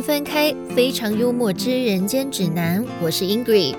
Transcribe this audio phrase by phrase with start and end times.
[0.00, 3.74] 翻开《非常幽默之人间指南》，我是 Ingrid。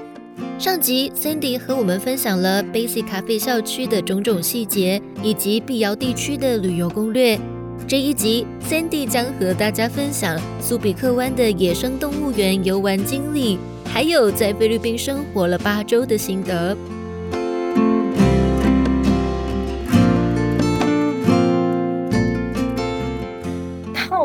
[0.57, 7.39] 上集 Cindy 和我们分享了 Basic 咖啡校区的种种细节，以及碧瑶地区的旅游攻略。
[7.88, 16.75] 这一集，Cindy 将和大家分享苏比克湾的野生动物园游玩经历，还有在菲律宾生活了八周的心得。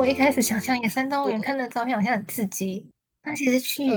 [0.05, 2.87] 我一开始想象野生动物园看的照片好像很刺激，
[3.23, 3.91] 那其实去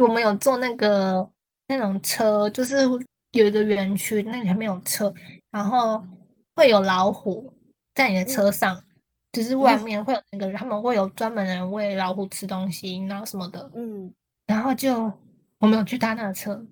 [0.00, 1.30] 我们有坐那个
[1.68, 2.76] 那种车，就是
[3.32, 5.12] 有一个园区，那里还没有车，
[5.50, 6.02] 然后
[6.56, 7.52] 会有老虎
[7.94, 8.82] 在你的车上，
[9.32, 14.10] 就是外面会有那个他们会有专门人喂老虎吃东西，然后什么的，嗯，
[14.46, 15.12] 然后就
[15.58, 16.66] 我们有去搭那个车，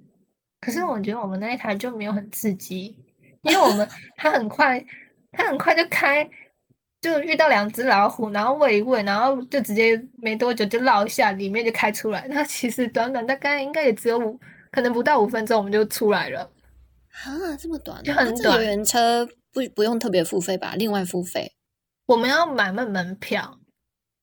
[0.63, 2.97] 可是我觉得我们那一台就没有很刺激，
[3.43, 3.87] 因为我们
[4.17, 4.83] 它很快，
[5.31, 6.27] 它很快就开。
[7.03, 12.27] 就遇到两只老虎，然后喂一喂，然后就直接没多久就绕一下，里面就开出来。
[12.31, 14.39] 那其实短短大概应该也只有五，
[14.71, 16.49] 可能不到五分钟我们就出来了。
[17.25, 18.01] 啊，这么短？
[18.05, 18.57] 就很短。
[18.57, 20.75] 游园车不不用特别付费吧？
[20.77, 21.53] 另外付费？
[22.07, 23.59] 我们要买那门票，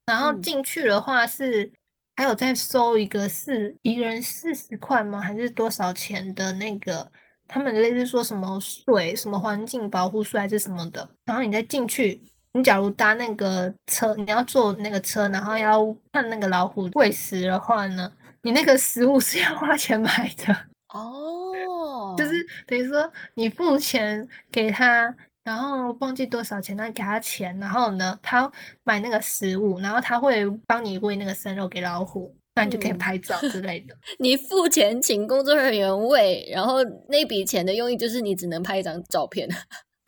[0.05, 1.69] 然后进去的话是
[2.15, 5.19] 还有再收一个是一个人四十块吗？
[5.19, 7.11] 还是多少钱的那个？
[7.45, 11.09] 他们类似说什么税，什么环境保护税还是什么的？
[11.25, 12.23] 然后你再进去。
[12.53, 18.11] 你假如搭那个车，你要坐那个车，然后要看那个老虎喂食的话呢，
[18.41, 20.55] 你那个食物是要花钱买的
[20.93, 22.15] 哦。
[22.17, 22.33] 就是
[22.65, 28.51] 等于说你付钱给他，然后忘记多少钱，那给他钱，然后呢，他
[28.83, 33.95] 买那个食物，然后他会帮你喂那个生肉给老虎，那你就可以拍照之类的。
[34.17, 39.47] 你付钱请工作人员喂，然后那笔钱的用意就是你只能拍一张照片。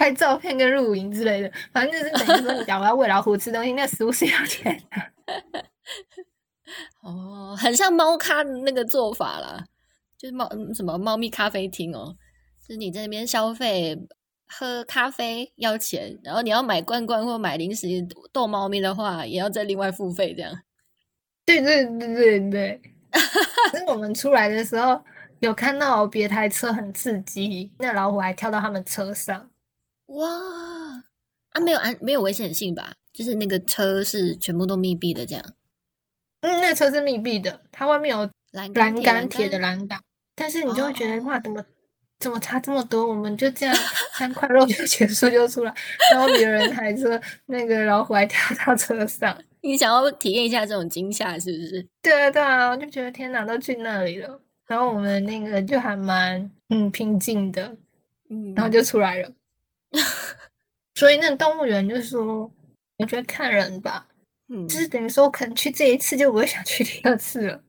[0.02, 5.64] 拍照片跟露营之类的，反正就是等于说，你假如要喂老虎吃东西，那食物是要钱的。
[7.06, 9.64] 哦，很像猫咖的那个做法啦，
[10.18, 12.16] 就是猫什么猫咪咖啡厅哦，
[12.68, 13.96] 就是你在那边消费
[14.48, 17.88] 喝咖啡要钱，然后你要买罐罐或买零食
[18.34, 20.52] 逗猫咪的话，也要再另外付费这样。
[21.46, 22.82] 对对对对对。
[23.78, 25.00] 是我们出来的时候
[25.42, 29.51] 有看到别台车很刺激，那老虎还跳到他们车上。
[30.12, 30.30] 哇
[31.52, 32.94] 啊，没有安没有危险性吧？
[33.14, 35.44] 就是那个车是全部都密闭的，这样。
[36.42, 40.00] 嗯，那车是密闭的，它外面有栏栏杆铁的栏杆，
[40.36, 41.64] 但是你就会觉得哇，怎么
[42.20, 43.06] 怎么差这么多？
[43.08, 43.76] 我们就这样
[44.14, 45.74] 三块肉就结束就出来，
[46.12, 49.38] 然后别人还说那个老虎还跳到车上。
[49.62, 51.88] 你想要体验一下这种惊吓，是不是？
[52.02, 57.78] 对啊，对啊，我就觉得天哪，都去那里了，然后我们那个就还蛮嗯平静的，
[58.30, 59.32] 嗯，然后就出来了。
[60.96, 62.52] 所以那动物园就是说，
[62.98, 64.08] 我觉得看人吧，
[64.50, 67.64] 嗯，就是等于说我，可能去这一次就不会想去第二次了。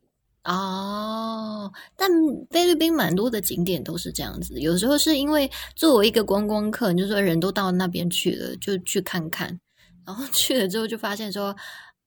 [0.44, 2.10] 哦，但
[2.50, 9.60] 菲律宾蛮多的景点都是这样子，有时候是因为作为一个观光客，你就说人都到那边去了，就去看看，
[10.04, 11.56] 然后去了之后就发现说，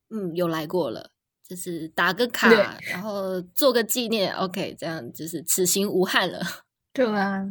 [0.10, 1.10] 嗯，有来过了，
[1.48, 6.42] 就是打个卡，然后做个纪念，OK，这样就是此行无憾了，
[6.94, 7.48] 对啊。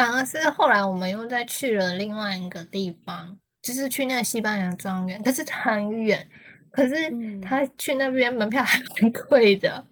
[0.00, 6.26] 反而是后来我们又再去了另外一个地方，就是去那个西班牙庄园，可是很远，
[6.70, 6.94] 可是
[7.42, 9.84] 他去那边门票还蛮贵的。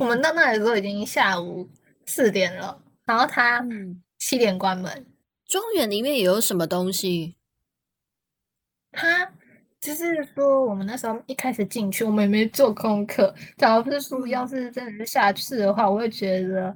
[0.00, 1.68] 我们到那里的时候已经下午
[2.06, 3.64] 四点了，然后他
[4.18, 5.06] 七点关门。
[5.46, 7.36] 庄园里面有什么东西？
[8.90, 9.30] 他
[9.80, 13.32] 就是说，我们那时候一开始进去，我们也没做功课。
[13.56, 16.74] 假如不是说，要是真的是下去的话，我会觉得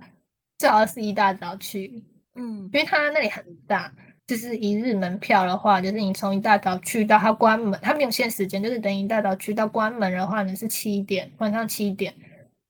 [0.57, 2.01] 最好是一大早去。
[2.37, 3.93] 嗯，因为它那里很大，
[4.27, 12.13] 就是一日门票的话，就是你从一大早去到它关门，它没有限时间，就是等一大早去到关门的话呢是七点，晚上七点，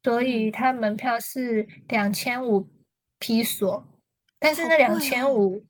[0.02, 2.68] 所以它门票是两千五
[3.18, 3.82] 批索，
[4.38, 5.64] 但是那两千五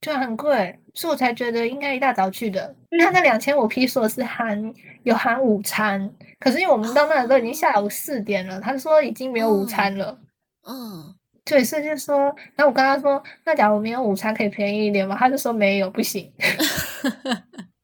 [0.00, 4.72] 就很贵，所以我才觉得应该一大早去的，因为它那两千五批索是含
[5.02, 6.08] 有含午餐，
[6.38, 10.20] 可是因为我们到那里都已经下午四点了，他说已经没有午餐了，
[10.68, 11.16] 嗯。
[11.48, 12.18] 对，所以就说，
[12.56, 15.14] 然后我跟他说，那假如没有午餐可以便宜一点吗？
[15.16, 16.28] 他就说没有，不行。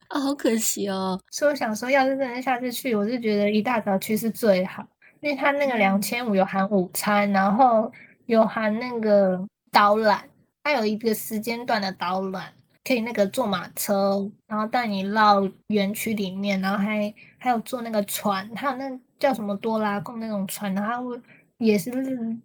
[0.09, 1.17] 啊， 好可惜哦。
[1.31, 4.85] 所以我想说，要是真的下次去，我就觉得一大早去是最好，
[5.21, 7.89] 因为他那个两千五有含午餐，然后
[8.25, 9.39] 有含那个
[9.71, 10.21] 导览，
[10.61, 12.51] 它有一个时间段的导览，
[12.83, 21.17] 可以那个坐马车，然后带你绕园区里面，然后还还有坐那个船，还有那叫什么多拉贡那种船，然后。
[21.57, 21.91] 也是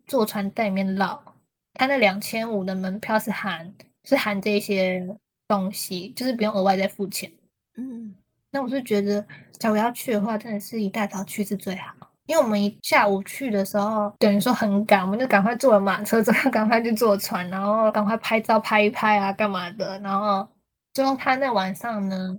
[0.07, 1.23] 坐船在里面绕，
[1.75, 3.73] 他那两千五的门票是含
[4.05, 5.07] 是含这些
[5.47, 7.31] 东西，就是不用额外再付钱。
[7.77, 8.15] 嗯，
[8.51, 9.25] 那我是觉得，
[9.59, 11.95] 假如要去的话，真的是一大早去是最好。
[12.27, 19.99] 因为我们一下午去的时候，等于说很赶，我们就赶快坐了马车，之后 赶快去坐船，然后赶快拍照拍一拍啊，干嘛的。
[20.01, 20.47] 然后
[20.93, 22.39] 最后他那晚上呢，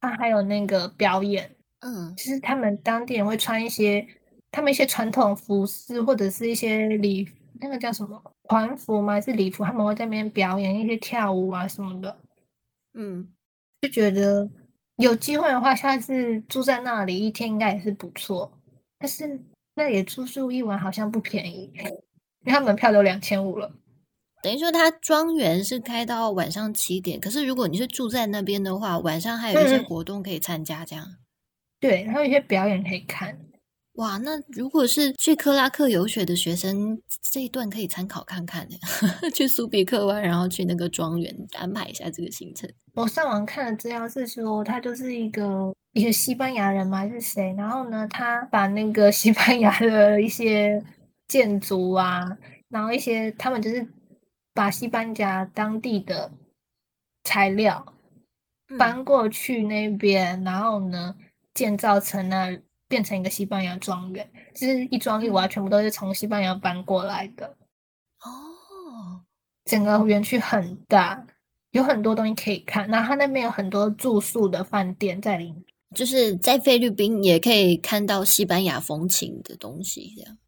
[0.00, 1.50] 他还有那个表演，
[1.80, 4.06] 嗯，其实他们当地人会穿一些
[4.56, 7.28] 他们一些传统服饰或者是一些礼，
[7.60, 9.12] 那个叫什么团服吗？
[9.12, 9.62] 还是礼服？
[9.62, 12.16] 他们会在那边表演一些跳舞啊什么的。
[12.94, 13.28] 嗯，
[13.82, 14.48] 就觉得
[14.96, 18.50] 有机会的话，下次住在那里一天应该也是不错。
[18.98, 19.38] 但是
[19.74, 23.70] 那里住宿一晚好像不便宜，因为他门票都两千五了。
[24.42, 31.06] 等于说，它庄园是开到晚上七点，可是如果你是住在那边的话，晚上还有一些活动可以参加，这样。
[31.78, 33.38] 对，还有一些表演可以看。
[33.96, 38.76] 哇，那如果是去克拉克游学的学生，这一段可以参考看看的。
[39.32, 42.70] 去苏比克湾，然后去那个庄园安排一下这个行程。
[42.94, 47.54] 我上网看的资料是说，他就是一个一个西班牙人嘛，还是谁？
[47.56, 50.84] 然后呢，他把那个西班牙的一些
[51.26, 52.36] 建筑啊，
[52.68, 53.86] 然后一些他们就是
[54.52, 56.30] 把西班牙当地的
[57.24, 57.94] 材料
[58.78, 61.16] 搬过去那边，然后呢，
[61.54, 62.58] 建造成了。
[62.88, 67.46] 变成一个西班牙庄园，就是一庄一瓦，全部都是从西班牙搬过来的。
[68.20, 69.20] 哦，
[69.64, 71.26] 整个园区很大，
[71.72, 72.88] 有很多东西可以看。
[72.88, 80.14] 然后它那边有很多住宿的饭店在里面，就是在菲律宾也可以看到西班牙风情的东西。
[80.16, 80.38] 这样，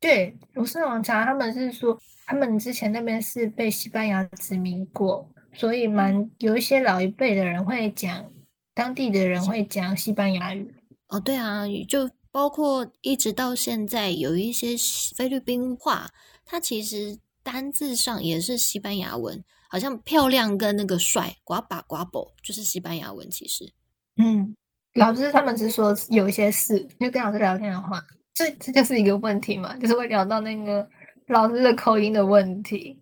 [0.00, 8.30] 对我上网查，他们是说他们之前那边是被西班牙殖民过，所以蛮有一些老一辈的人会讲，
[8.74, 10.74] 当地的人会讲西班牙语。
[11.08, 14.74] 哦，对啊，就包括一直到现在，有一些
[15.16, 16.10] 菲律宾话，
[16.44, 23.30] 它其实单字上也是西班牙文，好像漂亮跟那个帅，呱巴呱啵，就是西班牙文。
[23.30, 23.72] 其实，
[24.16, 24.54] 嗯，
[24.94, 28.04] 老师他们是说有一些事，就跟老师聊天的话，
[28.34, 30.88] 这这就是一个问题嘛，就是会聊到那个
[31.28, 33.00] 老师的口音的问题。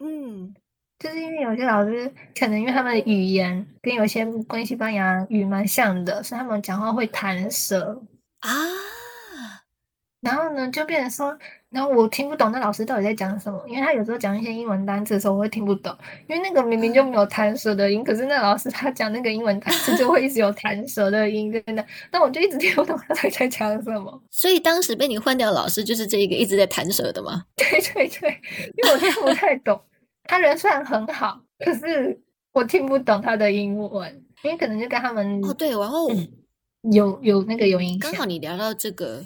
[0.00, 0.54] 嗯。
[1.04, 8.00] 就是因为有些老师可能因为他们的语言跟有些关西班牙语蛮像的，所以他们讲话会弹舌
[8.40, 8.50] 啊。
[10.22, 15.94] 然后呢，就变成说，然后我听不懂那老师到底在讲什么，因为他有时候讲一些英文单词的时候，我会听不懂，
[16.26, 24.22] 因为那个明明就没有弹舌的音，可是那老师他讲那个英文单词就会一直有弹舌的音，真的，那我就一直听不懂他在讲什么。
[24.30, 27.44] 所以当时被你换掉老师就是这一个一直在弹舌的吗？
[27.54, 28.40] 对对对，
[28.78, 29.78] 因为我听不太懂。
[30.24, 32.20] 他人虽然很好，可是
[32.52, 36.08] 我听不懂他的英文，因为可能就跟他们哦对，然后
[36.92, 38.10] 有有那个有影响。
[38.10, 39.24] 刚好你聊到这个，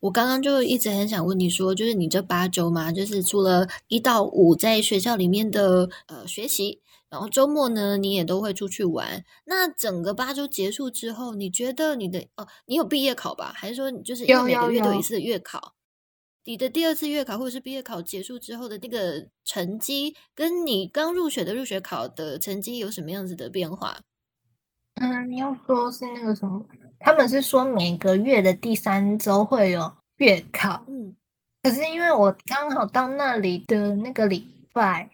[0.00, 9.24] 我刚刚就一直很想问你说，就是你这八周嘛，就是除了一到五在学校里面的呃学习，然后周末呢你也都会出去玩。
[9.46, 13.52] 那整个八周结束之后，你觉得你的哦，你有毕业考吧？
[13.54, 15.74] 还是说你就是每个月都有一次的月考？
[16.44, 23.98] 你的第二次月考或者是毕业考结束之后的那个成绩，跟你刚入学的入学考的成绩有什么样子的变化？
[24.94, 26.66] 嗯，你要说是那个什么，
[26.98, 30.82] 他们是说每个月的第三周会有月考。
[30.88, 31.14] 嗯，
[31.62, 35.10] 可是因为我刚好到那里的那个礼拜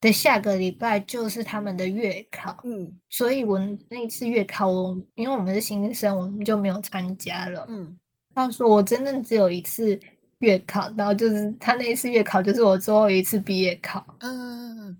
[0.00, 3.58] 的下个礼拜就是他们的月考，嗯，所以我
[3.88, 7.66] 那次月考，我因为我们是新生，我们就没有参加了。
[7.68, 7.98] 嗯，
[8.32, 9.98] 他说我真正只有一次。
[10.40, 14.04] 月考，然后就是他那一次月考，就是我最后一次毕业考。
[14.20, 14.96] 嗯，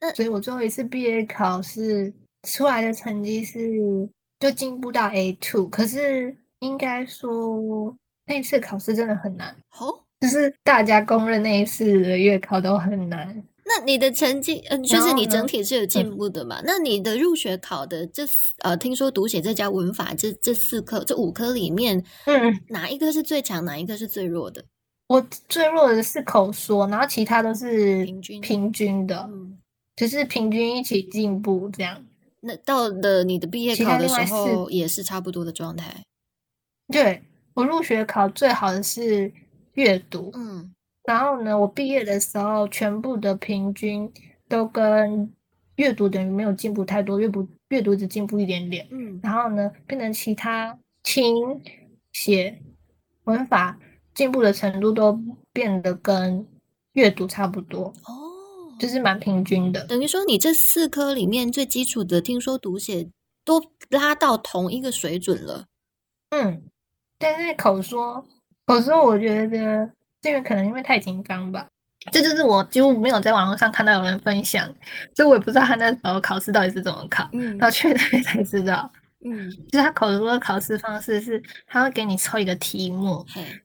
[0.00, 2.12] 那所以我最后一次毕业考是
[2.42, 3.58] 出来的成绩是
[4.38, 13.42] 就进步到 A two，可是应该说那一次考试真的很难，哦，就是大家公认那一次的月考都很难。
[13.72, 16.60] 那你的成绩，嗯，就是你整体是有进步的嘛？
[16.64, 18.24] 那你的入学考的这
[18.64, 24.64] 呃，听说读写再加文法这这四科这五科里面，嗯，哪一个是最强，哪一个是最弱的？
[25.06, 29.56] 我最弱的是口说，然后其他都是平均平均的，嗯，
[29.94, 32.04] 就是平均一起进步这样。
[32.40, 36.02] 那到了你的毕业考的时候，也是差不多的状态。
[36.92, 37.22] 对
[37.54, 39.32] 我入学考最好的是
[39.74, 40.74] 阅读，嗯。
[41.04, 44.12] 然后呢，我毕业的时候，全部的平均
[44.48, 45.32] 都跟
[45.76, 48.86] 阅读等于没有进步太多，阅读阅读只进步一点点。
[48.90, 51.60] 嗯，然后呢，变成其他听
[52.12, 52.60] 写
[53.24, 53.78] 文法
[54.14, 55.18] 进步的程度都
[55.52, 56.46] 变得跟
[56.92, 57.86] 阅读差不多。
[58.04, 59.84] 哦，就是蛮平均的。
[59.86, 63.08] 等于说，你这四科里面最基础的听说读写
[63.44, 65.64] 都拉到同一个水准了。
[66.28, 66.62] 嗯，
[67.18, 68.26] 但是口说，
[68.66, 69.90] 口说我觉得。
[70.20, 71.66] 这个可能因为太紧张吧，
[72.12, 74.66] 这就是我几乎没有在网络上看到有人分享，
[75.14, 78.90] 所以我也不知道他那时候考试到底是怎么考，嗯，到去那边才知道。
[79.22, 83.22] 嗯，就是他口说的考试方式是，他会给你抽一个题目，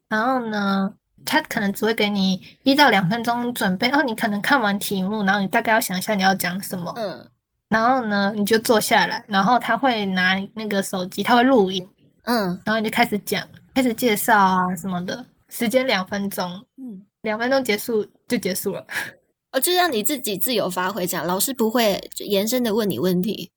[0.09, 0.93] 然后呢，
[1.25, 7.25] 他可能只会给你一到两分钟准备，然后你可能看完题目，然后你大概要想一下你要讲什么，嗯，
[7.69, 11.88] 然后呢，你就坐下来，然后他会拿那个手机，他会录音，
[12.25, 15.25] 嗯，然后你就开始讲，开始介绍啊什么的，
[15.57, 18.85] 时间两分钟，嗯，两分钟结束就结束了，
[19.53, 21.97] 哦，就让你自己自由发挥这样，老师不会
[22.27, 23.50] 延伸的问你问题。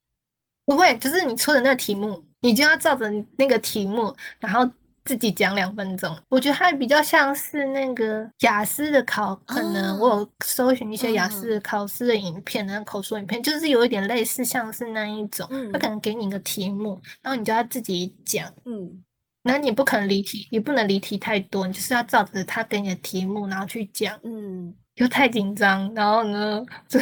[0.64, 4.70] 不会，就是你出的那个题目，你就要照着那个题目，然后
[5.04, 6.16] 自己讲两分钟。
[6.28, 15.48] 我觉得它比较像是那个雅思的考，可能我有搜寻一些雅思考试的影片，那口说影片，就是有一点类似，像是那一种。
[15.72, 18.46] 他可能给你一个题目，然后你就要自己讲。
[18.66, 19.02] 嗯，
[19.42, 24.18] 那你不可能离题，也不能离题太多，你就是要照着他给你的题目，然后去讲。
[24.22, 26.98] 嗯，又太紧张，然后呢，这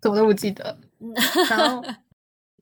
[0.00, 0.78] 怎么都不记得。
[1.50, 1.82] 然后。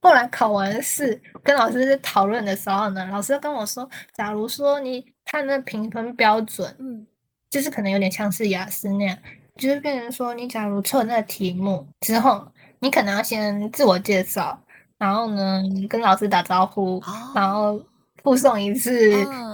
[0.03, 7.05] 后来考完试，跟老师讨论的时候呢，老师跟我说，假如说你看那评分标准，嗯，
[7.51, 9.19] 就是可能有点像是雅思那样，
[9.57, 12.47] 就是变成说，你假如错那个题目之后，
[12.79, 14.63] 你可能要先自我介绍，
[14.97, 17.03] 然后呢，跟老师打招呼，
[17.35, 17.83] 然后
[18.27, 18.91] 复诵一次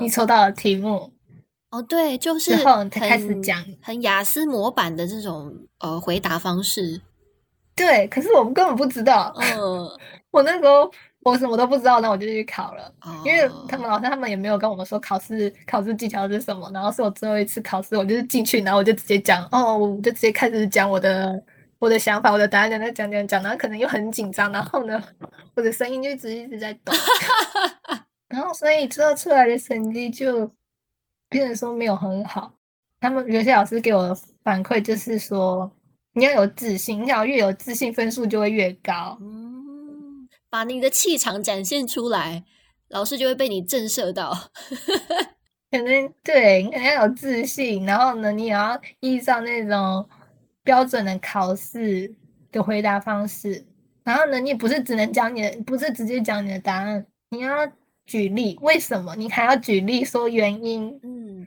[0.01, 1.13] 你抽到的题目。
[1.71, 2.57] 哦，对，就是
[2.91, 7.01] 开始讲，很雅思模板的这种呃回答方式。
[7.75, 9.35] 对，可是我们根本不知道。
[9.37, 9.87] 嗯。
[10.33, 10.91] 我那时候
[11.25, 12.91] 我什么都不知道，那我就去考了，
[13.23, 21.39] 因为他们老师他们也没有跟我们说考试考试技巧是什么，然后是我最后一次考试，我就是进去，然后我就直接讲，哦，我就直接开始讲我的
[21.79, 25.03] 我的想法，我的答案在那讲讲讲，然后可能又很紧张，然后呢，
[25.55, 26.95] 我的声音就一直一直在抖，
[28.33, 30.51] 然后所以之后出来的成绩就
[31.29, 32.55] 变成说没有很好，
[32.99, 35.71] 他们有些老师给我的反馈就是说
[36.15, 39.19] 你要有自信，你要越有自信，分数就会越高。
[39.21, 42.45] 嗯把你的气场展现出来，
[42.89, 44.51] 老师就会被你震慑到。
[45.71, 50.07] 可能对，你要有自信，然后呢，你也要依照那种
[50.63, 52.15] 标准的考试
[52.51, 53.65] 的回答方式。
[54.05, 57.67] 然后呢，你不是只能讲你的，不是直接讲你的答案，你要
[58.13, 59.17] 举例，为什么？
[59.17, 61.47] 你还要举例说原因，嗯，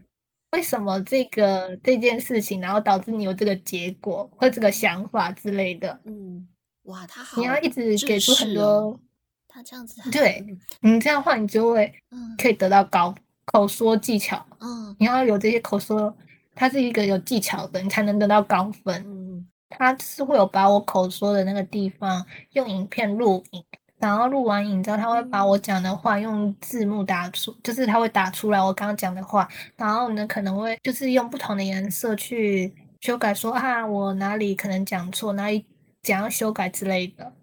[0.54, 6.48] 为什么这个这件事情，然后导致你有这个结果或这个想法之类的，嗯。
[6.86, 7.40] 哇，他好！
[7.42, 9.00] 你要一直给出很多，
[9.48, 10.44] 他这样子，对
[10.82, 11.94] 你这样话，你就会
[12.38, 13.14] 可以得到高
[13.46, 14.44] 口说技巧。
[14.60, 16.16] 嗯，你要有这些口说，
[16.56, 19.04] 它是一个有技巧的，你才能得到高分。
[19.06, 23.64] 嗯，他是会有把我口说的那个地方用影片录影，
[24.00, 35.66] 然后录完影之后，他会把我讲的话用字幕打出，就是他会打出来我刚刚讲的话，然后呢可能会就是用不同的颜色去修改，说啊我哪里可能讲错，哪里。
[36.04, 37.34] 怎样修改之类的？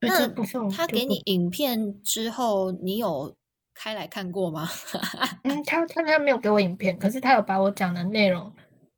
[0.00, 0.26] 那
[0.70, 3.36] 他给你影片之后，你有
[3.74, 4.66] 开来看过吗？
[5.44, 8.50] 嗯，他他他没有给我影片，可是他有把我讲的内容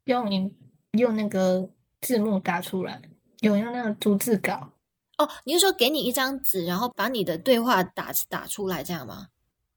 [0.04, 0.54] 用影
[0.92, 1.68] 用那个
[2.00, 3.02] 字幕打出来，
[3.40, 4.70] 有用那个逐字稿。
[5.18, 9.28] 哦，你是说给你一张纸，然后把你的对话打打出来这样吗？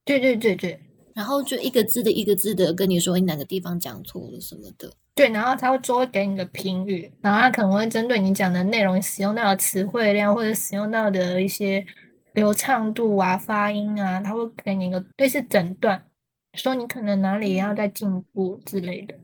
[0.05, 0.79] 对对对对，
[1.13, 4.91] 然后就一个字的一个字的跟你说你哪个地方讲错了什么的。
[5.13, 11.85] 对，然后他会就会给你的评语，然后他可能会针对你讲的内容、使用到的词汇量或者使用到的一些
[12.33, 16.05] 流畅度啊、发音啊，他会给你一个类似诊断，
[16.53, 19.15] 说你可能哪里要再进步之类的。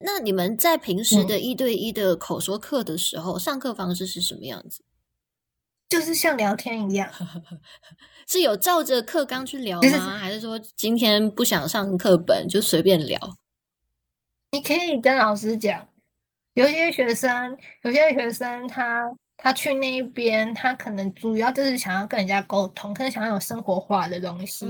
[0.00, 4.82] 那你们在平时的一对一的口说课的时候，上课方式是什么样子？
[5.88, 7.08] 就是像聊天一样，
[8.26, 10.16] 是有照着课纲去聊吗？
[10.18, 13.18] 还是说今天不想上课本就随便聊？
[14.52, 15.88] 你可以跟老师讲，
[16.54, 19.04] 有些学生，有些学生他
[19.36, 24.66] 他去那边，他可能主要就是想要跟人家沟通，可能想要有生活化的东西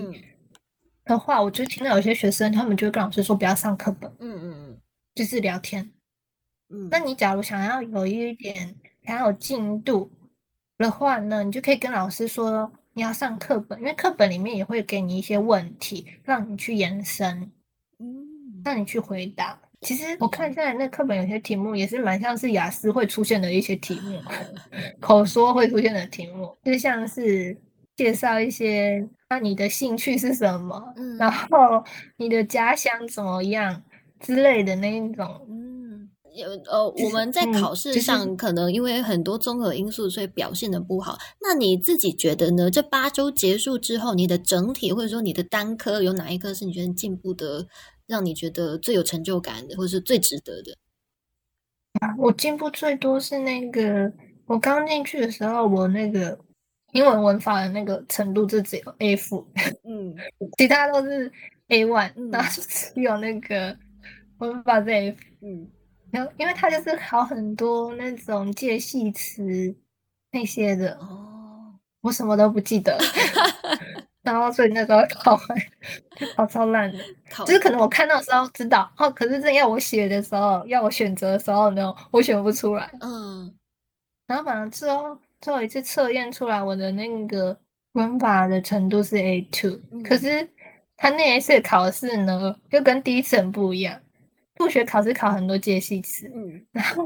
[1.05, 4.81] 的话，我就听到有些学生他们就会跟老师说不要上课本，嗯嗯嗯，
[5.15, 5.93] 就是聊天。
[6.69, 10.11] 嗯，那你假如想要有一点想要有进度
[10.79, 17.51] 的话呢，你就可以跟老师说你要上课本，因为课本里面也会给你一些问题让你去延伸，
[17.99, 19.59] 嗯，让你去回答。
[19.83, 24.21] 其实我看现在那课本有些题目也是蛮像是雅思会出现的一些题目，
[25.01, 27.57] 口说会出现的题目，就像是
[27.95, 31.85] 介绍一些那你的兴趣是什么，然后
[32.17, 33.83] 你的家乡怎么样
[34.19, 35.47] 之类的那一种。
[36.37, 41.19] 嗯，有呃，我们在考试上可能因为很多综合因素，所以表现的不好。
[41.41, 42.71] 那你自己觉得呢？
[42.71, 47.67] 这八周结束之后，你的整体或者说你的单科有哪一科是你觉得进步的？
[48.09, 50.77] 让你觉得最有成就感的，或者是最值得的
[51.99, 52.15] 啊！
[52.17, 54.13] 我进步最多是那个，
[54.47, 56.39] 我刚进去的时候，我那个
[56.93, 59.45] 英文文法的那个程度就只有 A 负，
[59.83, 60.15] 嗯，
[60.57, 61.33] 其他都是
[61.67, 63.77] A one，然后只有那个
[64.39, 65.69] 文法是 F，嗯，
[66.11, 69.75] 然后因为他就是考很多那种介系词
[70.33, 72.99] 那些的，哦，我什么都不记得，
[74.23, 75.39] 然后所以那时候考
[76.35, 76.99] 考超烂的，
[77.47, 83.55] 就是可能我看到时候知道，哦，可是真要我写的时候，要我选择的时候呢，我选不出来，嗯，
[84.27, 85.19] 然后反正最后。
[85.39, 87.57] 最后一次测验出来，我的那个
[87.93, 90.49] 文法的程度是 A two，可是
[90.97, 94.01] 他那一次考试呢，又跟第一次很不一样。
[94.59, 97.05] 数学考试考很多介系词，嗯，然后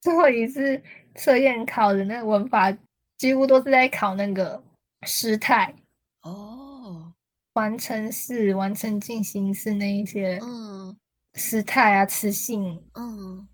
[0.00, 0.82] 最后一次
[1.14, 2.76] 测验考的那个文法，
[3.18, 4.62] 几乎都是在考那个
[5.06, 5.74] 时态
[6.22, 7.12] 哦，
[7.54, 10.96] 完成式、完成进行式那一些，嗯，
[11.34, 13.48] 时态啊、词性，嗯，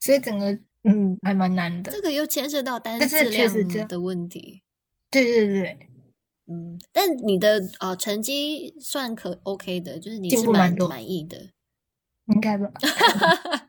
[0.00, 0.58] 所以整个。
[0.84, 1.92] 嗯，还蛮难的。
[1.92, 4.64] 这个又牵涉到单词量的问题。
[5.12, 5.78] 对对对，
[6.48, 11.50] 嗯，但你的呃成绩算可 OK 的，就是你是蛮满意的，
[12.26, 12.68] 应该吧。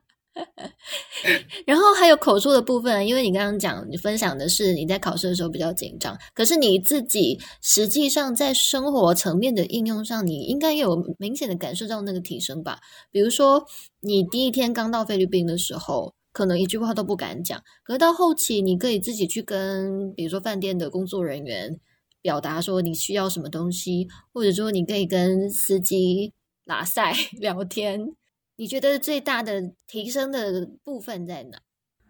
[1.66, 12.80] 然后还有口述的部分，因为你刚刚讲你分享的是你在考试的时候比较紧张，可是你自己实际上在生活层面的应用上，你应该有明显的感受到那个提升吧？
[13.12, 13.66] 比如说
[14.02, 16.14] 你第一天刚到菲律宾的时候。
[16.34, 21.80] 可能一句话都不敢讲，可是到后期，你可以自己去跟，比如说饭店的工作人员
[22.24, 26.34] 表达说你需要什么东西，或者说你可以跟司机
[26.66, 28.16] 拉塞聊天。
[28.64, 31.60] 你觉得最大的提升的部分在哪？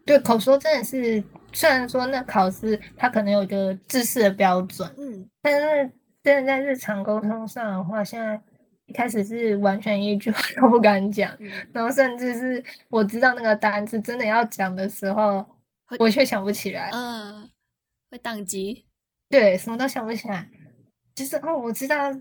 [0.05, 5.91] 对，口说真的是，虽然说那考试它可能有一个知识的标准，嗯，但是
[6.21, 8.39] 真的在日常沟通上的话，现在。
[8.85, 11.33] 一开始是完全一句话都不敢讲，
[11.71, 15.43] 然后甚至是我知道那个单词真的要讲的时候，
[15.97, 17.49] 我却想不起来，嗯，
[18.11, 18.85] 会宕机，
[19.29, 20.49] 对，什么都想不起来。
[21.15, 22.13] 就是哦，我知道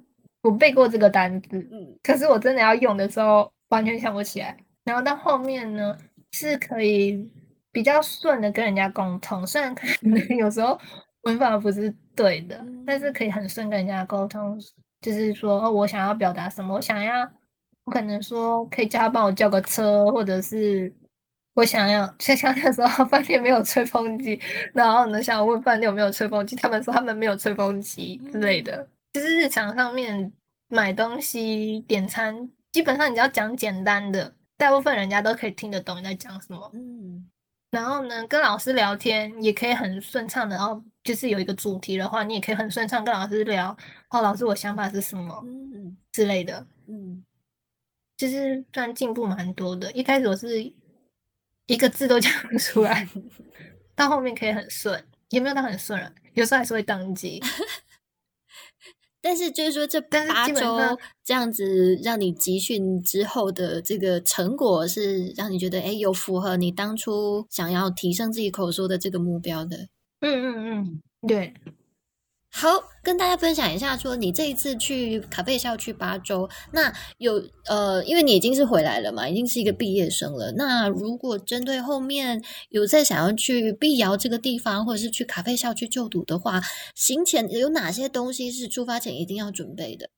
[0.42, 4.54] 我背过这个单词，嗯，可是我真的要用的时候完全想不起来。
[4.84, 5.96] 然后到后面呢，
[6.32, 7.28] 是可以
[7.72, 10.78] 比较顺的跟人家沟通，虽然可能有时候
[11.22, 14.60] 文法不是对的，但是可以很顺跟人家沟通。
[15.00, 16.74] 就是说，哦我想要表达什么？
[16.74, 17.28] 我想要，
[17.84, 20.94] 我可能说可以叫他帮我叫个车，或者是
[21.54, 24.40] 我想要，像像那时候饭店没有吹风机，
[24.72, 28.88] 然后呢想问饭店有没有吹风机，他们说他们没有吹风机之类的。
[29.12, 30.32] 就是日常上面
[30.68, 36.70] 买东西点餐，基本上你只要讲简单的，大部分人家都可以听得懂你在讲什么。
[36.74, 37.28] 嗯。
[37.70, 43.74] 然后呢，跟老师聊天也可以很顺畅的，然后就是有一个主题的话，你也可以很顺畅跟老师聊。
[44.10, 45.42] 哦，老师，我想法是什么？
[45.46, 46.66] 嗯，之类的。
[46.86, 47.24] 嗯，
[48.16, 49.90] 就是算进步蛮多的。
[49.92, 50.62] 一开始我是
[51.66, 53.08] 一个字都讲不出来，
[53.96, 57.42] 到后面可以很顺，也没有到很顺了，有时候还是会宕机。
[59.22, 60.76] 但是就是说，这八周
[61.24, 69.88] 这样子让你集训之后的这个成果，是让你觉得哎，有符合你当初想要提升自己口说的这个目标的。
[70.20, 71.54] 嗯嗯嗯，对。
[72.54, 72.68] 好，
[73.02, 80.52] 跟大家分享一下，说你这一次去卡贝校区八周，那有呃，因为你已经是回来了嘛，已经是一个毕业生了。
[80.52, 86.60] 那如果针对后面有在想要去碧瑶这个地方，或者是去卡贝校区就读的话，
[86.94, 90.10] 行前有哪些东西是出发前一定要准备的？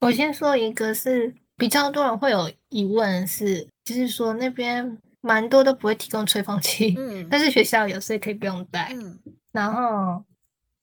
[0.00, 9.18] 我先说一个，是比较多人会有疑问，是就是说那边蛮多都不会提供吹风机，嗯，但是学校有，所以可以不用带，嗯，
[9.50, 10.24] 然后。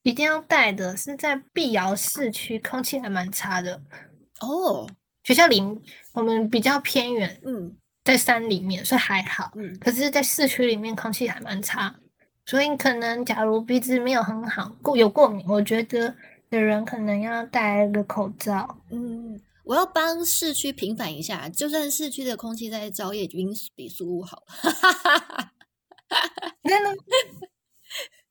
[0.07, 3.81] 一定要带的是在碧瑶市区，空气还蛮差的
[4.39, 4.89] 哦。
[5.25, 5.61] 学校里
[6.13, 9.51] 我们比较偏远，嗯，在山里面，所以还好。
[9.55, 11.93] 嗯，可是，在市区里面空气还蛮差，
[12.45, 16.15] 所以可能假如鼻子没有很好，过有过敏，我觉得
[16.49, 18.77] 的人可能要戴一个口罩。
[18.89, 24.41] 嗯，我要帮市区平反一下，就算市区的空气在早也经比苏屋好。
[26.63, 26.95] 真的。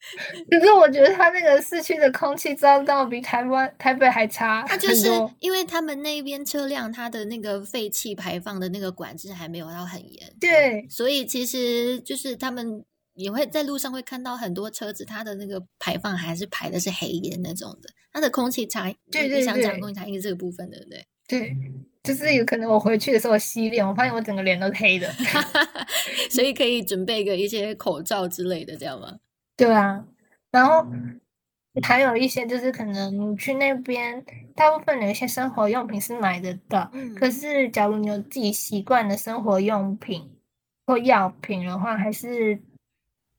[0.51, 4.63] 可是我觉得他那个市区的空气糟到比台湾台北还差。
[4.67, 5.09] 他就是
[5.41, 10.33] 因为他们那边车辆，它的那个废气排放的那个管制还没有到很严。
[10.41, 17.91] 对，所以其实就是他们也会在路上会看到很多车子，它的那个排放还是排的是黑烟那种的。
[18.13, 21.07] 它的空气差，对对想讲空气差，应该这个部分对不对？
[21.29, 21.57] 对，
[22.05, 25.13] 就是有可能我回去的时候洗脸，我发现我整个脸都是黑的，
[26.31, 29.17] 所以可以准备个一些口罩之类的，这样吗？
[29.57, 30.05] 对啊，
[30.51, 30.87] 然后
[31.83, 36.91] 还有一些就是可能你去那边，大部分的一些生活用品是买得到。
[37.19, 40.31] 可是假如你有自己习惯的生活用品
[40.87, 42.61] 或药品的话，还是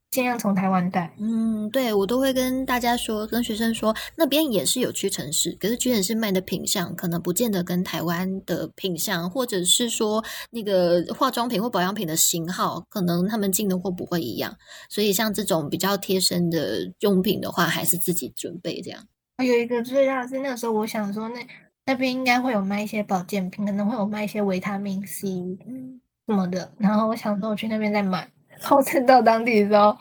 [0.10, 1.14] 尽量从台湾带。
[1.20, 14.58] 嗯，对我都会跟大家说，跟学生说，那边也是有屈臣氏，可是屈臣氏卖的品相可能不见得跟台湾的品相，或者是说那个化妆品或保养品的型号，可能他们进的货不会一样。
[14.90, 19.04] 所以像这种比较贴身的用品的话，还是自己准备这样。
[19.44, 21.46] 有一个最大的是，那个时候我想说，那
[21.86, 25.28] 那边应该会有卖一些保健品，可能会有卖一些维他命 C，
[25.68, 26.72] 嗯，什么的。
[26.80, 28.32] 然后我想说，我去那边再买。
[28.60, 29.98] 然后真到当地的时候，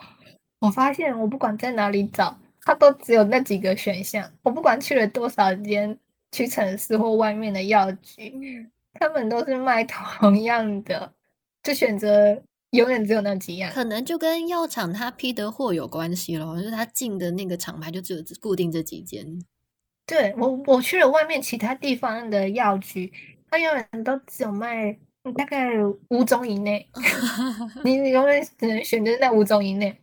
[0.59, 4.31] 我发现我不管在哪里找，它都只有那几个选项。
[4.43, 5.97] 我不管去了多少间
[6.31, 11.13] 屈臣氏或外面的药局，他们都是卖同样的，
[11.63, 12.41] 就选择
[12.71, 13.71] 永远只有那几样。
[13.71, 19.25] 可能就跟药厂它批的货有关系咯，就是他进的那个厂牌就只有固定这几间。
[20.05, 23.13] 对我，我去了外面其他地方的药局，
[23.49, 24.97] 它永远都只有卖。
[25.33, 25.69] 大概
[26.09, 26.87] 五种以内，
[27.83, 29.97] 你你永远只能选择在五种以内，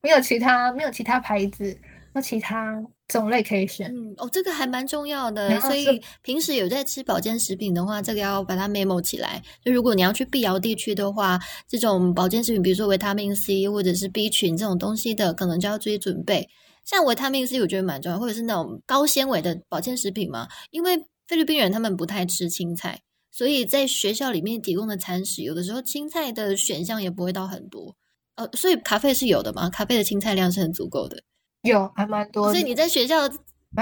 [0.00, 1.78] 没有其他没有其他牌子，
[2.14, 3.90] 有其他种类可以选。
[3.90, 5.58] 嗯，哦，这个还蛮重要的。
[5.60, 9.42] 所以平时有在吃保健食品的话，这个要把它 memo 起来。
[9.64, 16.48] 就如果你要去碧瑶地区的话，这种保健食品，比如说维他命 C 或者是 B 群这种东西的，可能就要注意准备。
[16.84, 23.00] 像维他命 C，我觉得蛮重要，或者是那种高纤维的保健食品嘛，因为菲律宾人他们不太吃青菜。
[23.30, 27.94] 所以在学校里面提供的餐食，有的时候青菜的选项也不会到很多，
[28.36, 29.70] 呃，所以咖啡是有的嘛？
[29.70, 31.22] 咖啡的青菜量是很足够的，
[31.62, 32.50] 有还蛮多。
[32.52, 33.28] 所以你在学校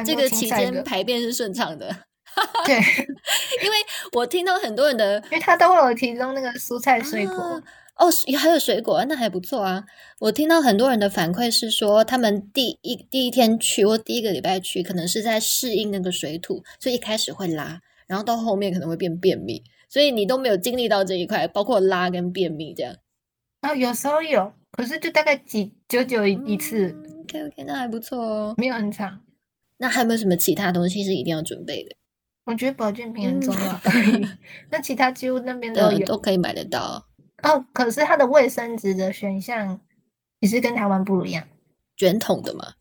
[0.04, 1.88] 这个期间排便是顺畅的，
[2.66, 2.76] 对，
[3.64, 3.76] 因为
[4.12, 7.62] 我听到很多人的，因为他都会有提供那个蔬菜水果
[7.96, 9.85] 哦，还有水果，那还不错啊。
[10.18, 17.80] 我听到很多人的反馈是说，他们第一第一天去或第一个礼拜去，可能是在适应那个水土，所以一开始会拉。
[18.07, 22.97] 然后到后面可能会变便秘，所以你都没有经历到这一块，包括拉跟便秘这样。
[23.61, 26.95] 啊，有时候有，可是就大概几久久一次。
[27.21, 29.21] OK OK，那还不错哦，没有很长。
[29.79, 31.97] 那还有没有什么其他东西是一定要准备的？
[32.45, 33.81] 我觉得保健品很重要。
[34.71, 37.09] 那其他几乎那边都有，都可以买得到。
[37.42, 39.81] 哦，可是它的卫生纸的选项
[40.40, 41.47] 也是跟台湾不一样，
[41.97, 42.75] 卷筒的嘛，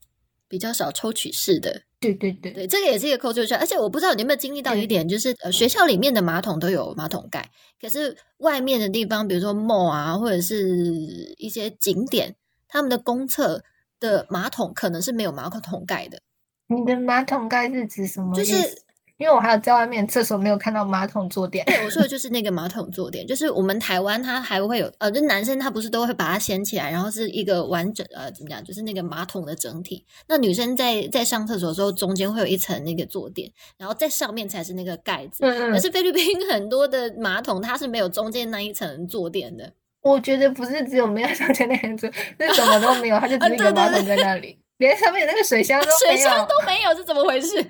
[0.48, 1.82] 比较少抽取式的。
[2.00, 7.50] 对对对对，这个也是一个 culture，而且我不知道你有没有经历到一点，就是呃学校里面的马桶都有马桶盖，
[7.82, 12.36] 可是外面的地方，比如说 mall 啊，或者是一些景点，
[12.68, 13.64] 他们的公厕
[14.00, 16.20] 的马桶可能是没有马桶盖的。
[16.68, 18.36] 你的马桶盖是指什么？
[18.36, 18.85] 就是。
[19.18, 30.06] 因为我还有在外面厕所没有看到马桶坐垫，对我说的就是那个马桶坐垫，就是我们台湾它还会有呃，就男生他不是都会把它掀起来，然后是一个完整呃怎么讲，就是那个马桶的整体。
[30.28, 35.46] 那女生在在上厕所的时候，中间会有一层那个坐垫，然后在上面才是那个盖子。
[35.46, 35.72] 嗯嗯。
[35.72, 39.72] 可是菲律宾很多的马桶它是没有中间那一层坐垫的。
[40.02, 47.66] 我觉得不是只有没有中间那一层坐，是什么都没有，它就只是一个马桶在那里，连上面那个水箱都没有水箱都没有，是怎么回事？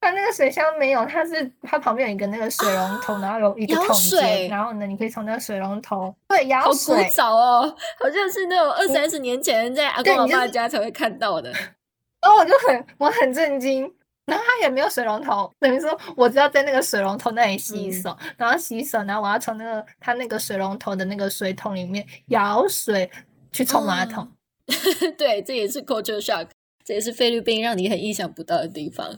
[0.00, 6.94] 它那个水箱没有，它是它旁边有一个那个水龙头，然后有一个桶水，然后呢，你可以从那个水龙头对舀水。
[6.94, 11.50] 好古早哦，好像是那种二三十年前在阿公阿妈家才会看到的。
[11.50, 11.60] 然
[12.30, 13.82] 后我就很我很震惊，
[14.26, 23.10] 然后它也没有水龙头，等于说我只要在那个水龙头那里洗手，然后洗手，然后我要从那个它那个水龙头的那个水桶里面舀水
[23.52, 24.28] 去冲马桶。
[25.16, 26.48] 对，这也是 culture shock，
[26.84, 29.16] 这也是菲律宾让你很意想不到的地方。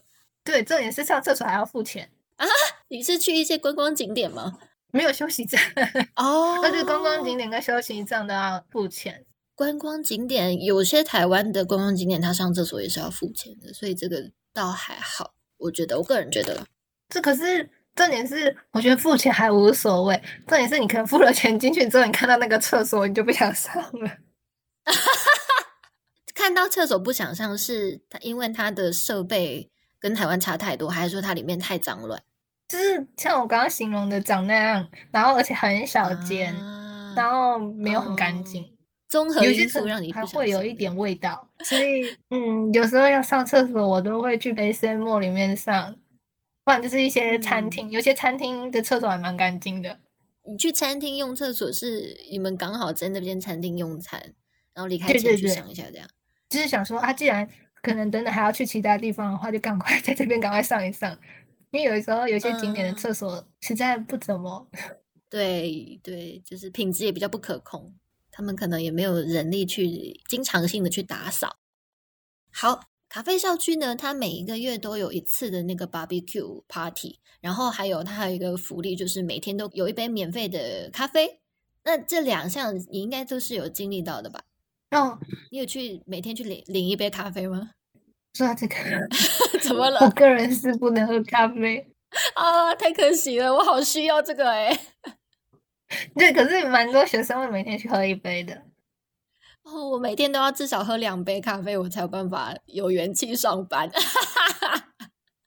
[0.50, 2.46] 对，重点是上厕所还要付钱啊！
[2.88, 4.58] 你是去一些观光景点吗？
[4.90, 5.61] 没有休息站
[6.16, 9.26] 哦，那是观光景点跟休息站都要付钱。
[9.54, 15.34] 观光景点有些台湾的观光景点，它上厕所也是要付钱的，所以这个倒还好。
[15.58, 16.66] 我觉得，我个人觉得，
[17.11, 20.16] 这可是重点是，我觉得付钱还无所谓。
[20.46, 24.16] 重点是你可能付了钱进去之后，你看到那个厕所，你就不想上了。
[26.34, 29.70] 看到厕所不想上，是它因为它的设备。
[30.00, 32.22] 跟台湾差太多，还是说它里面太脏乱？
[32.68, 36.54] 就是像我刚刚形容的长那样，然后而且很小间，
[37.16, 38.70] 然后没有很干净，
[39.08, 41.48] 综合因素让你还会有一点味道。
[41.64, 45.96] 所以，嗯，有时候要上厕所，我都会去 S M 莫里面上，
[46.62, 49.98] 不然就是一些餐厅，有些餐厅的厕所还蛮干净的。
[50.46, 54.20] 你去餐厅用厕所是你们刚好在那边餐厅用餐，
[54.74, 56.06] 然后离开前去想一下，这样。
[56.50, 57.48] 就是想说啊，既然
[57.88, 61.18] 可能等等还要去其他地方的话，就赶快在这边赶快上一上，
[61.70, 64.68] 因为有时候有些景点的厕所实在不怎么。
[65.31, 67.94] 对对，就是品质也比较不可控，
[68.31, 71.57] 他们可能也没有人力去经常性的去打扫。
[72.51, 81.40] 好，咖啡校区呢，它每一个月都有一次的那个 barbecue party，然后还有它还有一个福利，就是每天都有一杯免费的咖啡。
[81.85, 84.42] 那这两项你应该都是有经历到的吧？
[84.90, 85.18] 哦，
[85.51, 87.72] 你有去每天去领领一杯咖啡吗？
[88.35, 88.75] 说到这个，
[89.61, 90.11] 怎么了我？
[90.11, 91.87] 个人是不能喝咖啡。
[92.35, 94.79] 啊，太可惜了，我好需要这个哎、
[96.17, 98.62] 对，可是蛮多学生会每天去喝一杯的。
[99.64, 103.91] 哦，我每天都要至少喝两杯咖啡，我才有办法有元气上班。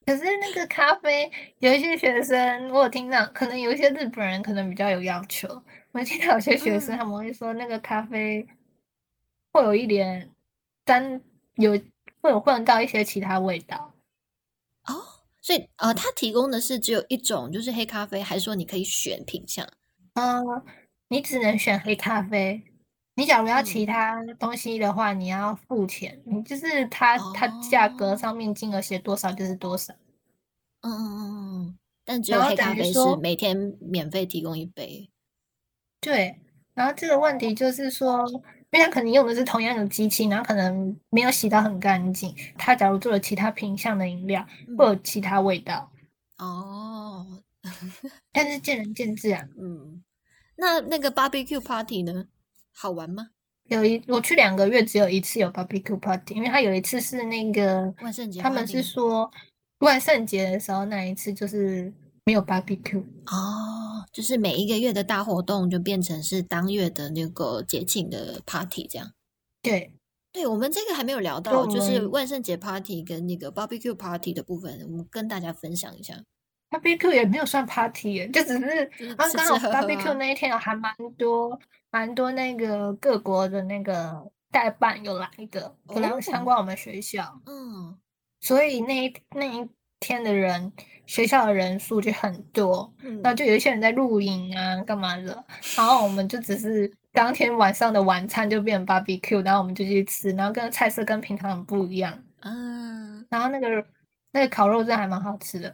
[0.06, 5.48] 可是那个咖啡，有一些学生，我有听到，可能有一些日本人可能比较有要求。
[5.94, 8.46] 我听到有些学生嗯他们会说，那个咖啡
[9.52, 10.30] 会有一点
[10.86, 11.22] 单，
[11.56, 11.80] 有
[12.21, 13.93] 会有混到一些其他味道。
[14.86, 14.95] 哦
[15.43, 19.67] 所以呃，它提供的是只有一种，就是黑咖啡，还是说你可以选品相？
[20.13, 20.39] 呃，
[21.07, 22.62] 你只能选黑咖啡。
[23.15, 26.21] 你假如要其嗯他东西的话，你要付钱。
[26.25, 29.93] 你就是它它价格哦上面金额写多少就是多少。
[30.81, 35.10] 嗯嗯嗯嗯，但只有黑咖啡是每天免费提供一杯。
[35.99, 36.39] 对，
[36.75, 38.25] 然后这个问题就是说，
[38.71, 42.34] 因为他可能用的是同样的机器，然后可能没有洗到很干净。
[42.57, 44.45] 他假如做了其他品相的饮料，
[44.77, 45.91] 会有嗯，其他味道，
[46.38, 47.43] 哦，
[48.31, 49.45] 但是见仁见智啊。
[49.60, 50.01] 嗯，
[50.55, 52.25] 那那个 barbecue party 呢？
[52.73, 53.27] 好玩吗？
[53.65, 59.31] 有一我去两个月，只有一次有 barbecue party，因为他有一次是那个万圣节他们是吗说
[59.79, 61.93] 万圣节的时候那一次就是
[62.25, 63.03] 没有 barbecue。
[63.27, 63.70] 哦，
[64.12, 69.12] 就是每一个月的大活动就变成是当月的那个节庆的 party 这样。
[69.62, 69.93] 对，
[70.32, 76.15] 对我们这个还没有聊到，就是万圣节 party 跟那个 barbecue party 的部分，我们跟大家分享一下。
[76.69, 87.97] barbecue 也没有算 party 耶，就只是就是刚刚好 barbecue 啊那一天有还蛮多蛮多那个各国的那个代办有来的，有来参哦观我们学校，嗯，
[88.39, 89.67] 所以那一那一
[90.01, 90.69] 天的人
[91.05, 93.21] 学校的人数就很多，嗯。
[93.21, 95.41] 然后就有一些人在露营啊干嘛的，
[95.77, 103.85] 然后我们就只是当天晚上的晚餐就变成 barbecue，然后我们就去吃，然后跟菜色跟平常很不一样，嗯，然后那个
[104.33, 105.73] 那个烤肉真的还蛮好吃的。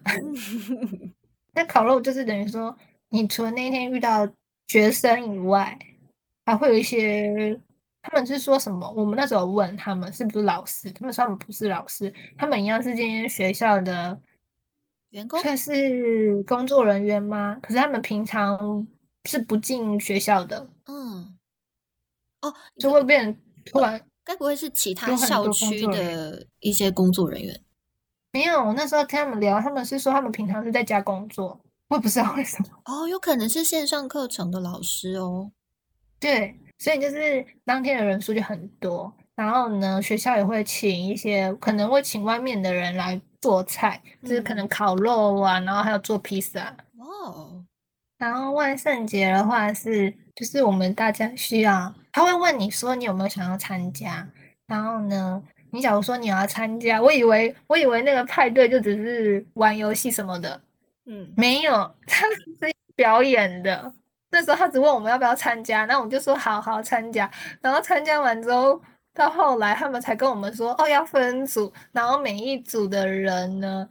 [1.54, 2.76] 那烤肉就是等于说，
[3.10, 4.28] 你除了那一天遇到
[4.68, 5.78] 学生以外，
[6.46, 7.60] 还会有一些，
[8.10, 8.90] 他们是说什么？
[8.96, 14.18] 我们那时候问他们是不是老师，他们说他们不是老师，他们一样是今天学校的，
[15.10, 17.58] 员工算是工作人员吗？
[17.62, 18.88] 可是他们平常
[19.26, 21.38] 是不进学校的，嗯，
[22.42, 27.62] 哦，就会变突然该不会是其他校区的一些工作人员？
[28.32, 28.64] 没有。
[28.64, 32.70] 我那时候听他们聊，他们是说他们平常是在家工作，我也不知道为什么。
[32.86, 35.52] 哦，有可能是线上课程的老师哦。
[36.20, 46.76] 对，所以就是当天的人数就很多，然后呢，学校也会请一些，可能会请外面的人来做菜，就是可嗯能烤肉啊，然后还有做披萨。
[46.98, 47.64] 哇哦，
[48.18, 54.28] 然后万圣节的话是，就是我们大家需要，他会问你说你有没有想要参加，
[54.68, 60.62] 然后呢，你假如说你要参加，我以为我以为那个派对就只是玩游戏什么的，
[61.06, 61.72] 嗯，没有，
[62.06, 63.94] 他是表演的。
[64.30, 67.30] 那时候他只问我们要不要参加，那我们就说好好参加。
[67.62, 68.82] 然后参加完之后，
[69.14, 73.88] 到后来他们才跟我们说，哦，要分组，然后每一组的人呢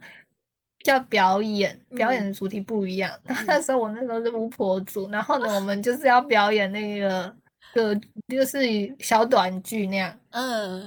[0.85, 3.11] 要表演，表演的主题不一样。
[3.23, 7.35] 然 后那时候我那时候是巫婆组，然后呢，我们就是要表演那个
[7.73, 8.59] 个就是
[8.99, 10.17] 小短剧那样。
[10.29, 10.81] 嗯，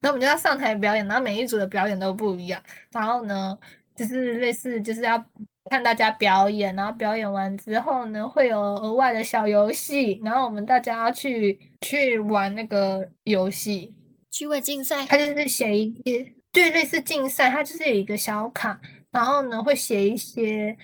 [0.00, 2.60] 然后我们就要上台表演，然后每一组的表演都不一样。
[2.90, 3.56] 然后呢，
[3.94, 5.22] 就是类似就是要
[5.70, 13.94] 看大家表演，然后表演完之后呢，会有额外的小游戏，然后我们大家要去去玩那个游戏。
[14.30, 15.06] 趣味竞赛。
[15.06, 18.78] 它就是写一些对类似竞赛，它就是有一个小卡，
[19.10, 20.76] 然后呢会写一些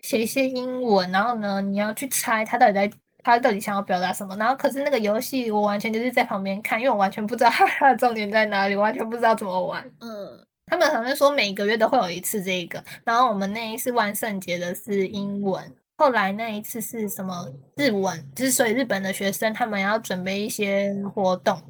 [0.00, 2.90] 写一些英文，然后呢你要去猜它到底在
[3.22, 4.36] 它到底想要表达什么。
[4.36, 9.84] 然后可是那个游戏我完全就是在旁边看，因为我完全不知道它的重点在哪里，我完全不知道怎么玩。
[10.00, 21.62] 嗯，他们好像说每个月都会有一次这个，然后我们那一次万圣节的是英文，后来那一次是什么日文，就是所以日本的学生他们要准备一些活动，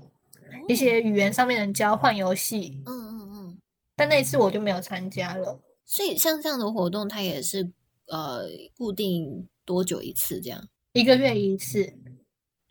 [0.67, 3.59] 一些语言上面的交换游戏，嗯嗯嗯。
[3.97, 5.61] 但那一次我就没有参加了。
[5.85, 7.71] 所以像这样的活动，它也是
[8.09, 8.45] 呃
[8.77, 10.69] 固定多久一次这样？
[10.95, 11.93] 一个月一次，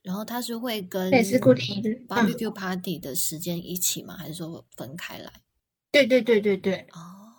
[0.01, 1.89] 然后它是会跟也是固定一次。
[1.89, 4.17] 嗯，barbecue party 的时间一起吗？
[4.17, 5.31] 还是说分开来？
[5.95, 7.31] 对对对对对，哦，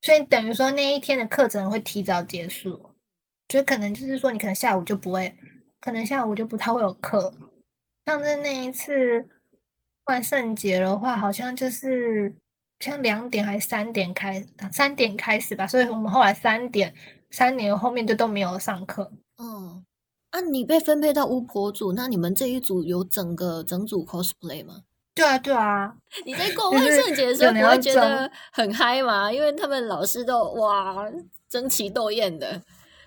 [0.00, 2.94] 所以等于说那一天的课程会提早结束，
[3.46, 5.36] 就可能就是说你可能下午就不会，
[5.78, 7.34] 可能下午就不太会有课。
[8.06, 9.28] 像是那一次
[10.06, 12.34] 万圣节的话，好像就是
[12.80, 14.42] 像两点还是三点开，
[14.72, 16.94] 三点开始吧，所以我们后来三点
[17.30, 19.12] 三点后面就都没有上课。
[19.36, 19.84] 嗯，
[20.30, 24.84] 啊，你被分配到巫婆组，那你们这一组有整个整组 cosplay 吗？
[25.18, 25.92] 对啊，对啊。
[26.24, 29.30] 你在过万圣节的时候不会觉得很嗨吗？
[29.32, 31.04] 因为他们老师都哇
[31.48, 32.62] 争奇斗艳的，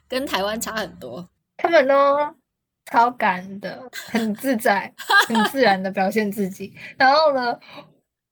[0.08, 1.28] 跟台湾差很多。
[1.58, 1.96] 他们都
[2.86, 4.94] 超敢的，很自在，
[5.28, 6.76] 很自然的表现自己。
[6.98, 7.58] 然后呢，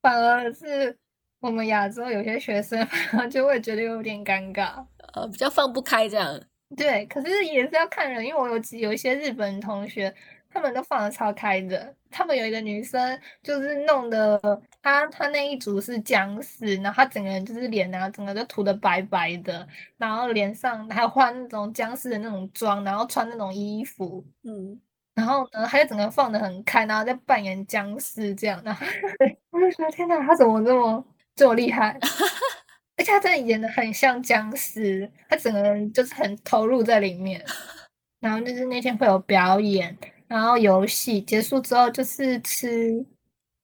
[0.02, 0.96] 反而是
[1.40, 2.86] 我们亚洲有些学生，
[3.32, 6.40] 就会觉得有点尴尬，呃，比较放不开这样。
[6.76, 10.14] 对，可是也是要看人，因为我有有一些日本同学。
[10.52, 14.40] 他们都放的超开的，他们有一个女生就是弄的，
[14.82, 19.68] 她她那一组是僵尸，然后她整个人就是脸啊，整个都涂的白白的，
[19.98, 24.80] 然后脸上还画那种僵尸的那种妆，然后穿那种衣服，嗯，
[25.16, 28.86] 然后呢，她就整个放的很开，然后在扮演僵尸这样，然后
[29.52, 31.98] 我就觉得天哪，她怎么这么这么厉害？
[32.98, 37.44] 而且她真的演的很像僵尸，她整个人就是很投入在里面，
[38.20, 39.98] 然后就是那天会有表演。
[40.30, 43.04] 然后游戏结束之后就是吃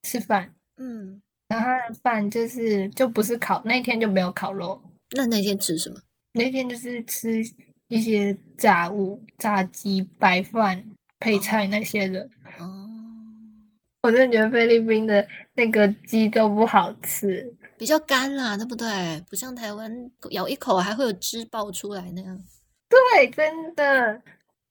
[0.02, 4.82] 吃饭，嗯，然后他的饭就是就不是烤，那天就没有烤肉。
[5.16, 5.96] 那那天吃什么？
[6.32, 7.40] 那天就是吃
[7.86, 10.84] 一些炸物，炸鸡、白饭、
[11.20, 12.28] 配菜那些的。
[12.58, 12.90] 哦，
[14.02, 15.24] 我真的觉得菲律宾的
[15.54, 19.24] 那个鸡都不好吃，比较干啦，对不对？
[19.30, 22.42] 不像台湾咬一口还会有汁爆出来那样。
[22.88, 24.20] 对，真的。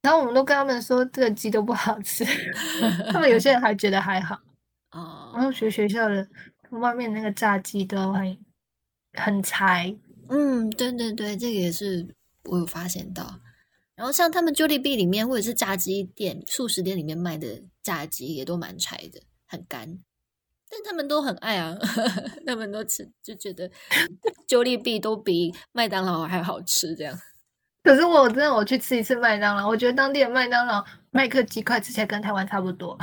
[0.06, 2.24] 然后我们都跟他们说这个鸡都不好吃，
[3.12, 4.40] 他们有些人还觉得还好。
[4.94, 5.32] 哦。
[5.34, 6.28] 然后学学校的
[6.70, 8.38] 外面那个炸鸡都很
[9.14, 9.96] 很柴。
[10.30, 12.08] 嗯，对对对，这个也是
[12.44, 13.40] 我有发现到。
[13.96, 20.00] 然后像他们 Jollibee 里面或者是炸鸡店、素食店里面卖的炸鸡也都蛮柴的，很干。
[20.70, 21.78] 但他们都很爱啊，
[22.46, 23.72] 他们都吃就觉得
[24.48, 27.18] Jollibee 都比麦当劳还好吃这样。
[27.86, 32.98] 可是我真的我去吃一次麦当劳，我觉得当地的麦当劳麦克鸡块吃起来跟台湾差不多，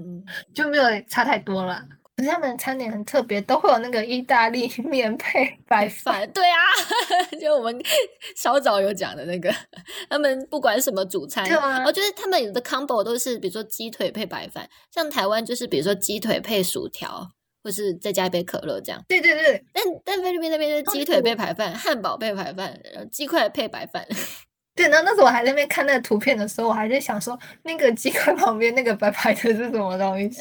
[0.54, 1.84] 就没有差太多了。
[2.16, 6.30] 可是他们的餐点很特别，都会有那个意大利 面配白饭。
[6.32, 6.56] 对啊，
[7.40, 7.82] 就我们
[8.36, 9.52] 稍早有讲的那个，
[10.08, 11.44] 他们不管什么主餐，
[11.84, 17.30] 我觉得他们有的 combo 都是，比如说鸡腿配白饭，像台湾就是比如说鸡腿配薯条。
[17.62, 19.02] 或是再加一杯可乐，这样。
[19.08, 19.64] 对对对。
[19.72, 24.06] 但但菲律宾那边是鸡腿配白饭，汉堡配白饭，然后鸡块配白饭。
[24.74, 30.40] 对，然后那时候我还在那边看那个图片的时候，我还在想说，那个鸡块旁边那个白白的是什么东西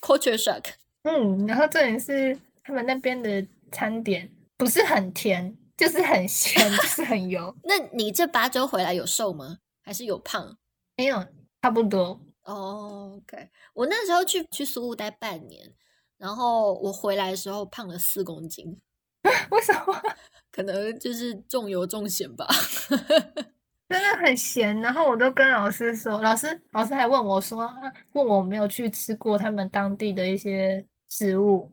[0.00, 0.64] ？Culture shock。
[1.02, 7.54] 嗯，然后这里是他们那边的餐点，不是很甜，就是很咸，就是很油。
[7.64, 9.58] 那你这八周回来有瘦吗？
[9.82, 10.56] 还是有胖？
[10.96, 11.26] 没有，
[11.62, 12.20] 差不多。
[12.44, 15.72] 哦，OK，我那时候去去苏屋待半年，
[16.20, 18.78] 然后我回来的时候胖了四公斤，
[19.50, 20.02] 为什么？
[20.52, 22.46] 可能就是重油重咸吧，
[23.88, 24.78] 真的很咸。
[24.80, 27.72] 然后我都跟老师说，老师老师还问我说，
[28.12, 31.70] 问我没有去吃过他们当地的一些食物，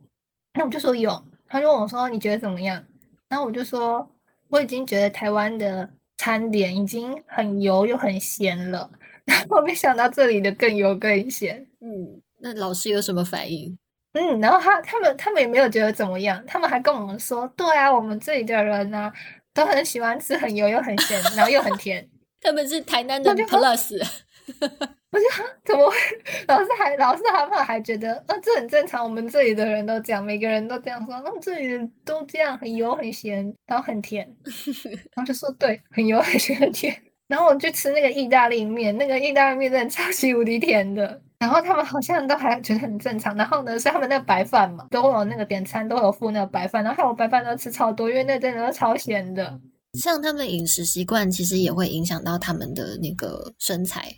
[0.53, 2.81] 那我就说有，他就问我说你觉得怎么样？
[3.27, 4.09] 然后我就说
[4.47, 8.89] 我已经觉得台湾的餐点已经很油又很咸了。
[9.25, 11.67] 然后没想到这里的更油更咸。
[11.81, 13.77] 嗯，那老师有什么反应？
[14.19, 19.11] 嗯，然后他他们他们也没有觉得怎么样，他们还跟我们说，对啊，我们这里的人呢
[19.53, 22.07] 都很喜欢吃很油又很咸，然后又很甜。
[22.41, 23.95] 他们是台南的 plus。
[25.09, 25.25] 我就
[25.63, 25.95] 怎么会？
[26.47, 34.27] 老师还老师他们还觉得，呃，这很正常，我们这里的人都这样，每个人都这样说，那这里都这样，很油很咸，然后很甜，
[35.15, 36.95] 然后就说对，很油很咸很甜。
[37.27, 41.21] 然后我去吃那个意大利面，那个意大利面真的超级无敌甜的。
[41.39, 43.35] 然后他们好像都还觉得很正常。
[43.35, 46.83] 然后呢，是他们那个白饭嘛，都有那个点餐都有附那个白饭。
[46.83, 49.59] 然后我白饭都吃超多，因为那真的超咸的。
[49.93, 54.13] 像他们饮食习惯，其实也会影响到他们的那个身材。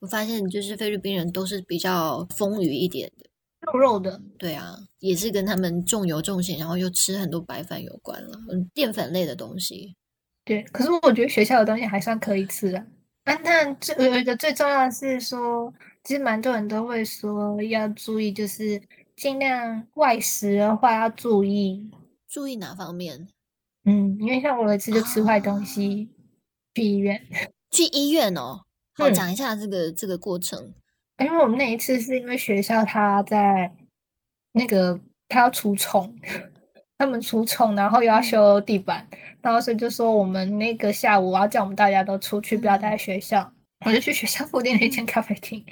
[0.00, 3.26] 我发现就是菲律宾人都是比较丰腴一点的，
[3.72, 4.20] 肉肉的。
[4.38, 8.30] 对啊，也是跟他们重油重咸，然后又吃很多白饭有关了，
[8.72, 9.94] 淀粉类的东西。
[10.44, 12.84] 对，可是我觉得学校的东西还算可以吃啊。
[13.22, 15.72] 但但最有一个最重要的是说，
[16.04, 18.80] 其实蛮多人都会说要注意，就是
[19.16, 21.90] 尽量外食的话要注意。
[22.28, 23.28] 注意哪方面？
[23.84, 26.08] 嗯，因为像我有一次就吃坏东西，
[26.74, 27.20] 去医院。
[27.70, 28.62] 去医院哦，
[28.94, 30.72] 好讲一下这个这个过程。
[31.18, 33.72] 因为我们那一次是因为学校他在
[34.52, 34.98] 那个
[35.28, 36.18] 他要除虫。
[36.96, 39.08] 他们除虫，然后又要修地板，
[39.40, 43.50] 然后所以就说我们那个下午我要叫我们大家都出去，不要待在学校。
[43.86, 45.64] 我就去学校附近的一间咖啡厅，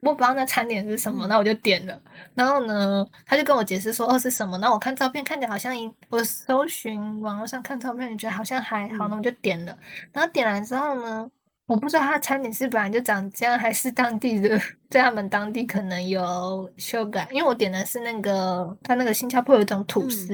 [0.00, 2.00] 我不知道那餐点是什么，那我就点了。
[2.34, 4.56] 然后呢，他就跟我解释说哦是什么。
[4.58, 9.76] 那我看照片看起来好像一，我搜寻网络上看照片，觉得好像还好，那我就点了。
[10.12, 11.30] 然后点完之后呢，
[11.66, 17.28] 我不知道他的餐点是本来就长这样，还是当地的在他们当地可能有修改。
[17.30, 20.32] 因为我点的是那个，他那个新加坡有一种吐司，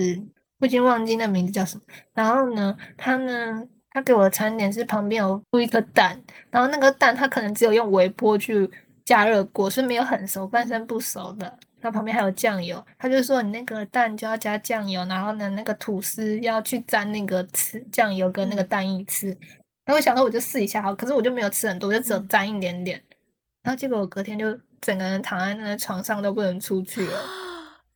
[0.60, 1.82] 我已经忘记那名字叫什么。
[2.14, 8.70] 然后呢，他呢，他给我的餐点是旁边有铺一颗蛋，然后那个蛋它可能只有用微波去
[9.06, 11.58] 加热过，是没有很熟，半生不熟的。
[11.80, 19.28] 它旁边还有酱油，他就说你那个蛋就要加酱油，然后呢，那个吐司要去沾那个吃酱油跟那个蛋一吃。
[19.84, 23.00] 然后我想说我就试一下好，可是我就没有吃很多，我就只有沾一点点。
[23.62, 27.22] 然后结果我隔天就整个人躺在那个床上都不能出去了。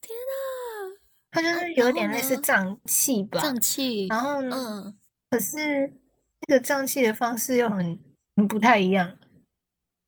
[0.01, 1.01] 天呐，
[1.33, 3.41] 他就是有点类似胀气吧？
[3.41, 4.07] 胀气。
[4.07, 4.95] 然后呢？
[5.31, 5.93] 可是
[6.47, 7.99] 那个胀气的方式又很
[8.37, 9.17] 很不太一样。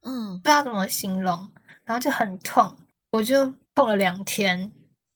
[0.02, 1.50] 嗯，不知道怎么形容。
[1.84, 2.76] 然后就很痛，
[3.10, 3.52] 我就。
[3.74, 4.58] 痛了两天，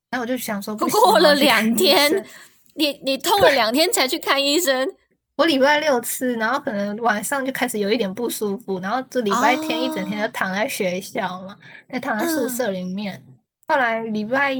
[0.08, 2.24] 然后我就想说，过了两天，
[2.72, 4.90] 你你痛了两天才去看医生。
[5.36, 11.54] 我礼拜六吃，然后可能晚上就开始有一点不舒服，然后这礼拜天一整天就躺在学校嘛，
[11.86, 13.22] 在躺在宿舍里面。
[13.68, 14.50] 后来礼拜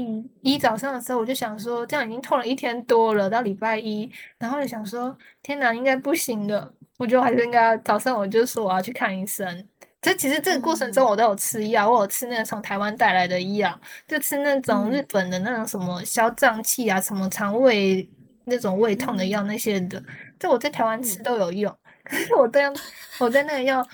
[0.43, 9.67] 一早上的时候，我就想说，这样已经痛了一天多了，到礼拜一，然后就想说，天哪，应该不行的，我觉得还是应该早上我就说我要去看医生。
[10.07, 13.77] 这其实这个过程中我都有吃药，我有吃那个从台湾带来的药，
[14.07, 18.09] 就吃那种日本的那种什么消胀气啊、什么肠胃
[18.45, 20.01] 那种胃痛的药那些的，
[20.39, 21.77] 这我在台湾吃都有用。
[22.09, 22.73] 可是我这样，
[23.19, 23.85] 我在那个药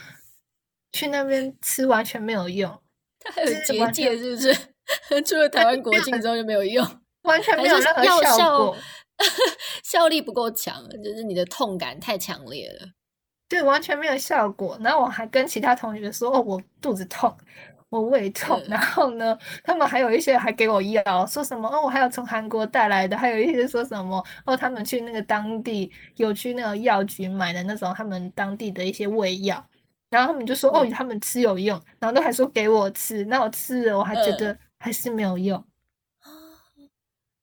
[0.92, 2.70] 去那边吃完全没有用。
[3.24, 4.54] 它还有结界是不是？
[5.24, 6.86] 出了台湾国境之后就没有用，
[7.22, 8.04] 完全没有任何
[8.36, 8.76] 效果，
[9.82, 12.88] 效力不够强，就是你的痛感太强烈了。
[13.52, 14.78] 对，完全没有效果。
[14.80, 17.36] 然后我还跟其他同学说：“哦，我肚子痛，
[17.90, 29.62] 我胃痛。”然后呢，他们还有一些还给我药，说什么：“哦，我还有从韩国带来的。”还有一些说什么：“哦，他们去那个当地有去那个药局买的那种他们当地的一些胃药。”
[30.08, 33.22] 然后他们就说：“哦，他们吃有用。”然后都还说给我吃。
[33.26, 35.62] 那我吃了，我还觉得还是没有用。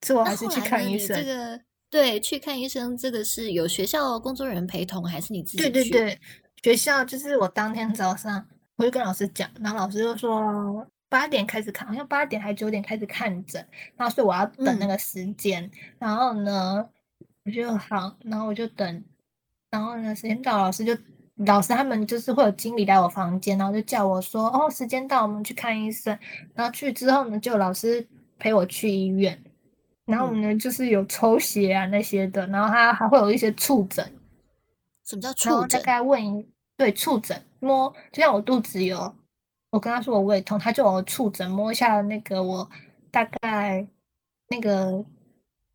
[0.02, 1.16] 所以我还是去看医生。
[1.16, 1.62] 这个。
[1.90, 5.58] 对，去看医生，这个是有学校工作人员陪同，还是你自己？
[5.58, 6.20] 对对对，
[6.62, 13.66] 学校就是我当天早上我就跟老师讲，然后老师就说八点开始看，好像八点还九点开始看诊，
[13.98, 16.88] 然后所以我要等那个时间，然后呢
[17.46, 19.04] 我就好，然后我就等，
[19.72, 20.96] 然后呢时间到，老师就
[21.38, 26.16] 老师他们就是会有经理来我房间，然后就叫我说哦时间到，我们去看医生，
[26.54, 29.44] 然后去之后呢就老师陪我去医院。
[30.10, 34.04] 然后我们呢，就是有抽血啊那些的，然后他还会有一些触诊。
[35.06, 35.80] 什么叫触诊？
[35.80, 39.14] 大概问一对触诊摸，就像我肚子有，
[39.70, 42.68] 我跟他说我胃痛，他就有触诊摸一下那个我
[43.12, 43.88] 大概
[44.48, 45.06] 那个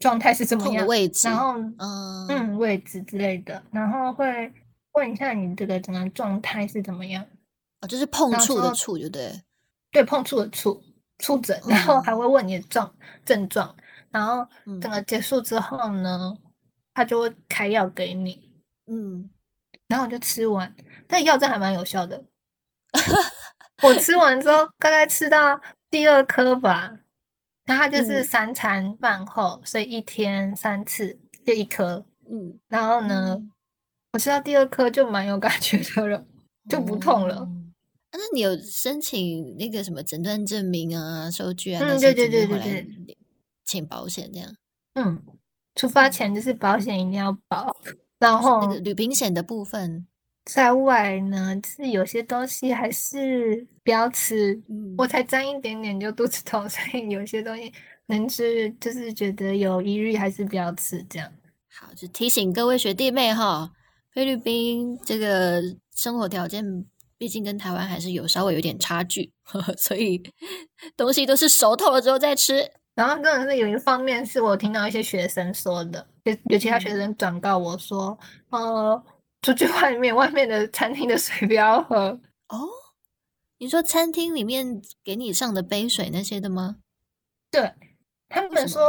[0.00, 4.52] 状态是怎么样位置，然后嗯嗯位置之类的，然后会
[4.94, 7.24] 问一下你这个整个状态是怎么样。
[7.80, 9.40] 哦，就是碰触的触，就对，
[9.92, 10.82] 对碰触的触
[11.18, 12.92] 触诊，然后还会问你的状
[13.24, 13.76] 症状。
[14.14, 14.46] 然后
[14.80, 16.36] 整个结束之后呢，
[16.94, 18.48] 他就会开药给你，
[18.86, 19.28] 嗯，
[19.88, 20.72] 然后我就吃完，
[21.08, 22.22] 但药真还蛮有效的。
[23.82, 25.60] 我吃完之后，大概吃到
[25.90, 26.96] 第二颗吧，
[27.64, 33.36] 然后它就是三餐饭后，所以一天三次就一颗，嗯，然后呢，
[34.12, 36.24] 我吃到第二颗就蛮有感觉的了，
[36.70, 37.48] 就不痛了。
[38.12, 42.14] 那你有申请那个什么诊断证明啊、收据啊那些？
[42.14, 43.18] 对对对对对。
[43.64, 44.54] 请保险这样，
[44.94, 45.22] 嗯，
[45.74, 47.74] 出发前就是保险一定要保，
[48.18, 50.06] 然后那个旅行险的部分，
[50.44, 54.62] 在外呢就是有些东西还是不要吃，
[54.98, 57.72] 我才沾一点点就肚子痛， 所以有些东西
[58.06, 61.32] 能吃就是觉得有疑虑还是不要吃这样。
[61.68, 63.72] 好，就提醒各位学弟妹哈，
[64.12, 65.60] 菲律宾这个
[65.96, 66.86] 生活条件
[67.18, 70.22] 毕竟跟台湾还是有稍微有点差距，呵 呵所以
[70.96, 72.70] 东西都是熟透了之后再吃。
[72.94, 78.16] 然后，真的是有一方面是我听到一些学生说的，有有其他学生转告我说，
[78.50, 79.04] 呃，
[79.42, 82.18] 出去外面，外面的餐厅的水不要喝。
[82.48, 82.68] 哦，
[83.58, 86.76] 你说餐厅里面给你上的杯水那些的吗？
[87.50, 87.72] 对，
[88.28, 88.80] 他们说，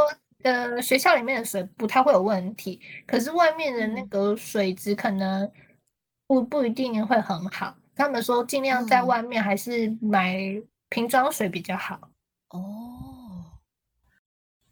[0.44, 5.52] 呃，学校里面的水不太会有问题，可是外面的那个水质可能
[6.28, 7.76] 不不一定会很好。
[7.96, 10.38] 他们说尽量在外面还是买
[10.90, 12.00] 瓶装水比较好。
[12.50, 12.95] 哦。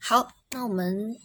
[0.06, 1.16] 好，那我们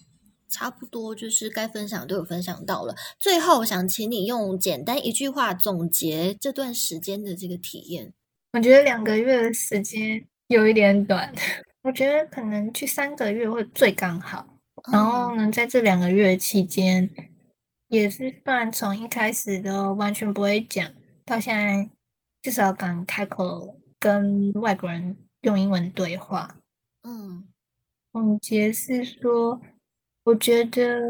[0.49, 2.95] 差不多就是该分享都有分享到了。
[3.19, 8.13] 最后，想请你用简单一句话总结这段时间的这个体验。
[8.53, 11.35] 我觉得两个月的时间有一点短，
[11.83, 14.47] 我觉得可能去三个月会最刚好。
[14.93, 17.11] 然后呢，在这两个月期间，
[17.89, 20.89] 也是算从一开始都完全不会讲，
[21.25, 21.91] 到现在
[22.43, 26.55] 至少敢开口跟外国人用英文对话。
[27.03, 27.48] 嗯，
[28.13, 29.61] 总结是说，
[30.25, 31.01] 我觉得，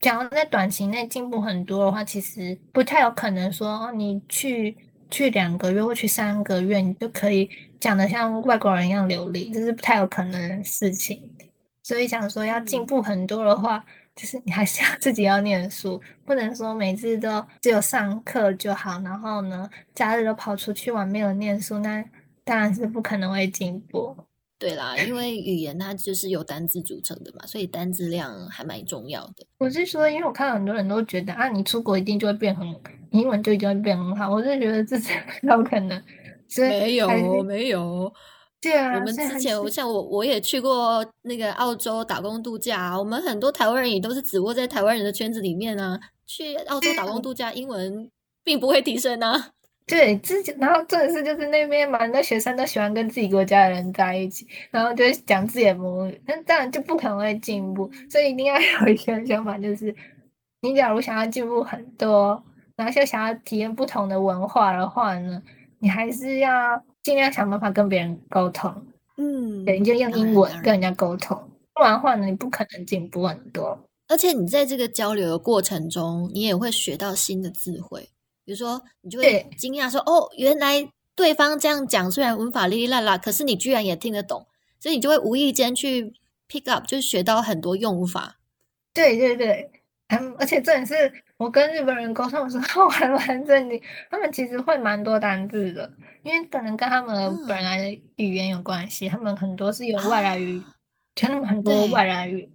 [0.00, 4.76] 假如在短期内进步很多的话，其实不太有可能说你去
[5.10, 11.30] 去两个月或去三个月，你就可以讲的像外国人一样流利，这是不太有可能的事情。
[11.82, 13.84] 所以想说要进步很多的话，
[14.14, 22.04] 就是你还是要 自己要念书，不能说每次都只有上课就好，然后呢，假日都跑出去玩，没有念书，那
[22.44, 24.16] 当然是不可能会进步。
[24.58, 29.46] 对啦，因为语言它就是由单字组成的嘛，所以单字量还蛮重要的。
[29.58, 32.66] 我是说，因为我看到很多人都觉得啊，你出国一定就会变很
[33.12, 36.02] 英文就一定会变很好，我是觉得这是不有可能。
[36.56, 37.08] 没有，
[37.44, 38.12] 没有。
[38.60, 46.00] 对啊，我们之前我像我我也去过那个澳洲打工度假，我们很多台湾人也都是只窝在台湾人的圈子里面啊。
[46.26, 48.10] 去澳洲打工度假，英文
[48.42, 49.52] 并不会提升啊。
[49.88, 59.94] 对，自己，然后这的是就是那边蛮多学生都喜欢跟自己国家的人在一起，然后就讲自己的母语，那当然就不可能会进步，所以一定要有一个想法，就是
[60.60, 62.44] 你假如想要进步很多，
[62.76, 65.42] 然后又想要体验不同的文化的话呢，
[65.78, 68.70] 你还是要尽量想办法跟别人沟通，
[69.16, 71.34] 嗯，对，你就用英文跟人家沟通，
[71.72, 73.78] 不然的话呢，你不可能进步很多，
[74.08, 78.06] 而且你在这个交流的过程中，你也会学到新的智慧。
[78.48, 84.46] 比如说，你就会惊讶说：“哦，原来对方这样讲，虽然文法哩哩啦啦，可是你居然也听得懂，
[84.80, 86.14] 所以你就会无意间去
[86.48, 88.38] pick up，就是学到很多用法。”
[88.94, 89.70] 对对对，
[90.06, 93.78] 嗯，而且这也是我跟日本人沟通的时候 还蛮震惊，
[94.10, 95.92] 他们其实会蛮多单字的，
[96.22, 100.62] 因为可能跟他们本来的语言有关系，他们很多是有外来语，
[101.14, 102.50] 他们很多外来语，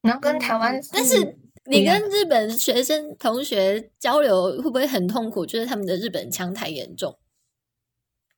[0.00, 1.36] 然后跟台湾，但是。
[1.68, 5.44] 你跟日本学生同学交流会不会很痛苦？
[5.44, 7.18] 就是他们的日本腔太严重。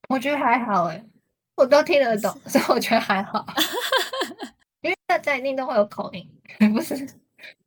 [0.09, 1.05] 我觉得还好哎，
[1.57, 3.45] 我都听得懂，所以我觉得还好。
[4.81, 6.27] 因为大家一定都会有口音，
[6.73, 6.97] 不是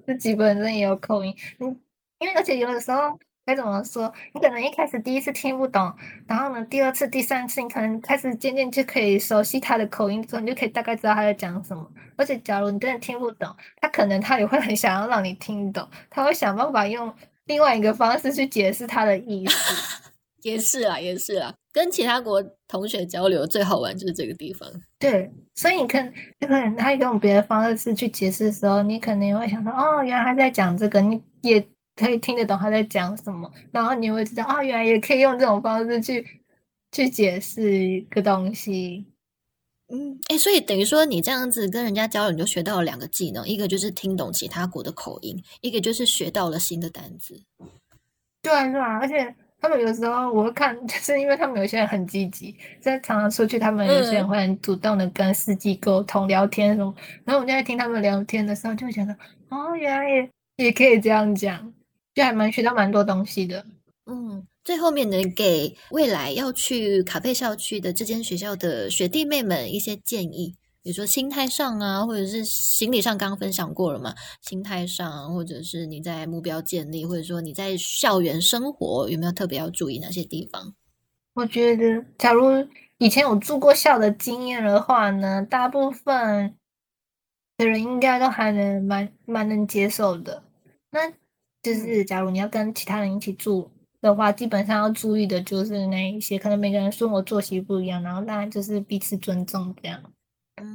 [0.06, 1.36] 自己本身也有口音。
[1.60, 1.80] 嗯，
[2.20, 3.20] 因为而且有的时候。
[3.52, 4.12] 该怎么说？
[4.34, 5.94] 你可能一开始第一次听不懂，
[6.26, 11.86] 然后呢，第二次、第三次，你可能开始渐渐就可以熟悉他的口音之后，你就可以大概知道他在讲什么。
[12.16, 17.14] 而且，假如你真的听不懂，他可能他也会很想要让你听懂，他会想办法用
[17.46, 20.02] 另外一个方式去解释他的意思。
[20.44, 24.68] 也是啊，也是啊，跟其他国同学交流最好玩就是这个地方。
[24.98, 31.68] 对，所以你看，可能他用别的方式去解释的时候，你可能也会想说，哦，原来他在讲这个，你也。
[31.96, 36.26] 可以听得懂他在讲什么，然后你会知道啊，原来也可以用这种方式去
[36.92, 39.06] 去解释一个东西。
[39.90, 47.38] 嗯，哎，所以等于说你这样子跟人家交流，你就学到了两个技能，一个就是听懂其他国的口音，一个就是学到了新的单词。
[48.42, 56.96] 对啊，对啊，而且他们有时候我会看， 就是因为他们有些人很积极，在常常出去，他们有些人会很主动的跟司机沟通、聊天什么。
[57.26, 59.14] 然后我就在听他们聊天的时候，就会觉得
[59.50, 61.74] 哦，原来也也可以这样讲。
[62.14, 63.66] 就还蛮学到蛮多东西的。
[64.06, 74.14] 嗯，最后面能，给未来要去卡佩校区的这间学校的学弟妹们一些建议，比如说心态上啊，或者是心理上，刚刚分享过了嘛？
[74.42, 80.74] 心态上，或者是你在目标建立，或者说你在校园生活，有没有特别要注意哪些地方？
[81.34, 86.58] 我觉得，假如以前有住过校的经验的话呢，大部分
[87.58, 90.44] 的人应该都还能蛮蛮能接受的。
[90.90, 91.14] 那
[91.62, 93.70] 就是，假如你要跟其他人一起住
[94.02, 100.02] 的话，基本上要注意的就是那一些，可能每个人生活作息不一样，然后大家就是彼此尊重这样。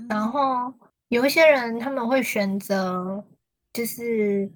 [0.09, 0.73] 然后
[1.09, 3.25] 有一些人他们会选择，
[3.73, 4.51] 就是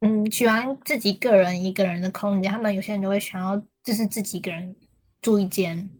[0.00, 4.76] 嗯，喜欢自己个人一个人的空间，他们有些人就会想要就是自己一个人
[5.20, 5.90] 住一间。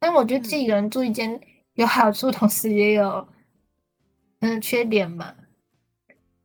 [0.00, 1.40] 但我觉得自己一个人住一间
[1.74, 3.28] 有好处，同时也有
[4.40, 5.34] 嗯缺点嘛。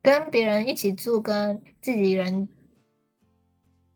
[0.06, 2.48] 跟别人一起住，跟自己人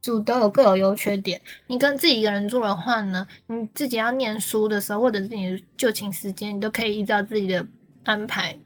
[0.01, 1.39] 住都有各有优缺点。
[1.67, 7.63] 你跟自己一个人住的话呢，你自己要念书的时候，或者是你就寝时间，你都可以依照自己的
[8.05, 8.57] 安排。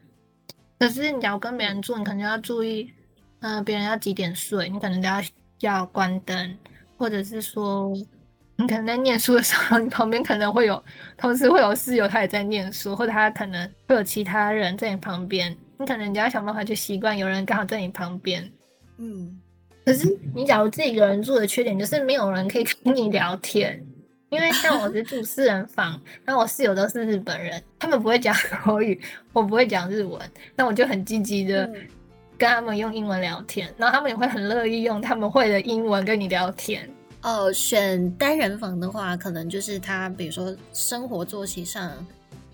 [0.79, 2.89] 可是你要跟别人住，你可能要注意，
[3.41, 5.21] 嗯，别人要几点睡，你可能都要
[5.59, 6.57] 要关灯，
[6.95, 7.93] 或者是说，
[8.55, 10.81] 你可能在念书的时候，你旁边可能会有
[11.17, 15.57] 同时会有室友，他也在念书，或者他可能会有其他人在你旁边。
[15.83, 18.49] 你可能你要想办法去习惯有人刚好在你旁边，
[18.97, 19.37] 嗯。
[19.85, 23.85] 可是你假如自己一个人住的缺点就是没有人可以跟你聊天，
[24.29, 28.97] 因为像我是住私人房，那我室友都是日本人，他们不会讲口语，
[29.33, 30.21] 我不会讲日文，
[30.55, 31.69] 那我就很积极的
[32.37, 36.89] 跟他们用英文聊天，然后他们也会很乐意用他们会的英文跟你聊天。
[37.21, 41.91] 哦，选单人房的话，可能就是他，比如说生活作息上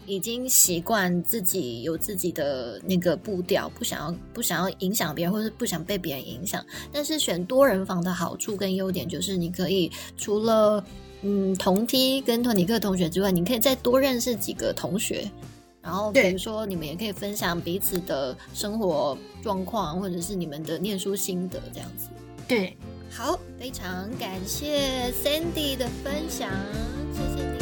[0.10, 6.66] 已经习惯自己有自己的那个步调，不想要不想要影响别人，或是不想被别人影响。
[6.92, 10.84] 但是选多人房的好处跟优点就是，你可以除了
[11.22, 15.30] 嗯同梯跟托尼克同学之外，你可以再多认识几个同学。
[15.82, 22.08] 然后比如说你们也可以分享彼此的生活状况，或者是你们的念书心得这样子。
[22.48, 22.76] 对。
[23.12, 26.52] 好，非常感谢 Sandy 的分享，
[27.12, 27.59] 谢谢你。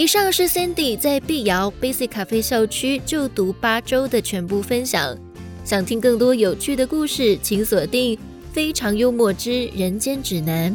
[0.00, 5.14] 以上是 Cindy 在碧瑶 Basic 咖啡校区就读八周的全部分享。
[5.62, 8.16] 想听更多有趣的故事，请锁定
[8.50, 10.74] 《非常幽默之人间指南》。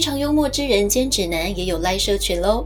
[0.00, 2.64] 非常幽默之人间指南也有 Live 社群喽，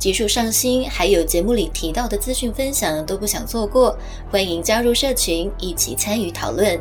[0.00, 3.96] 集数上新，还有节目里提到的资讯分享都不想错过，
[4.32, 6.76] 欢迎加入社群一起参与讨论。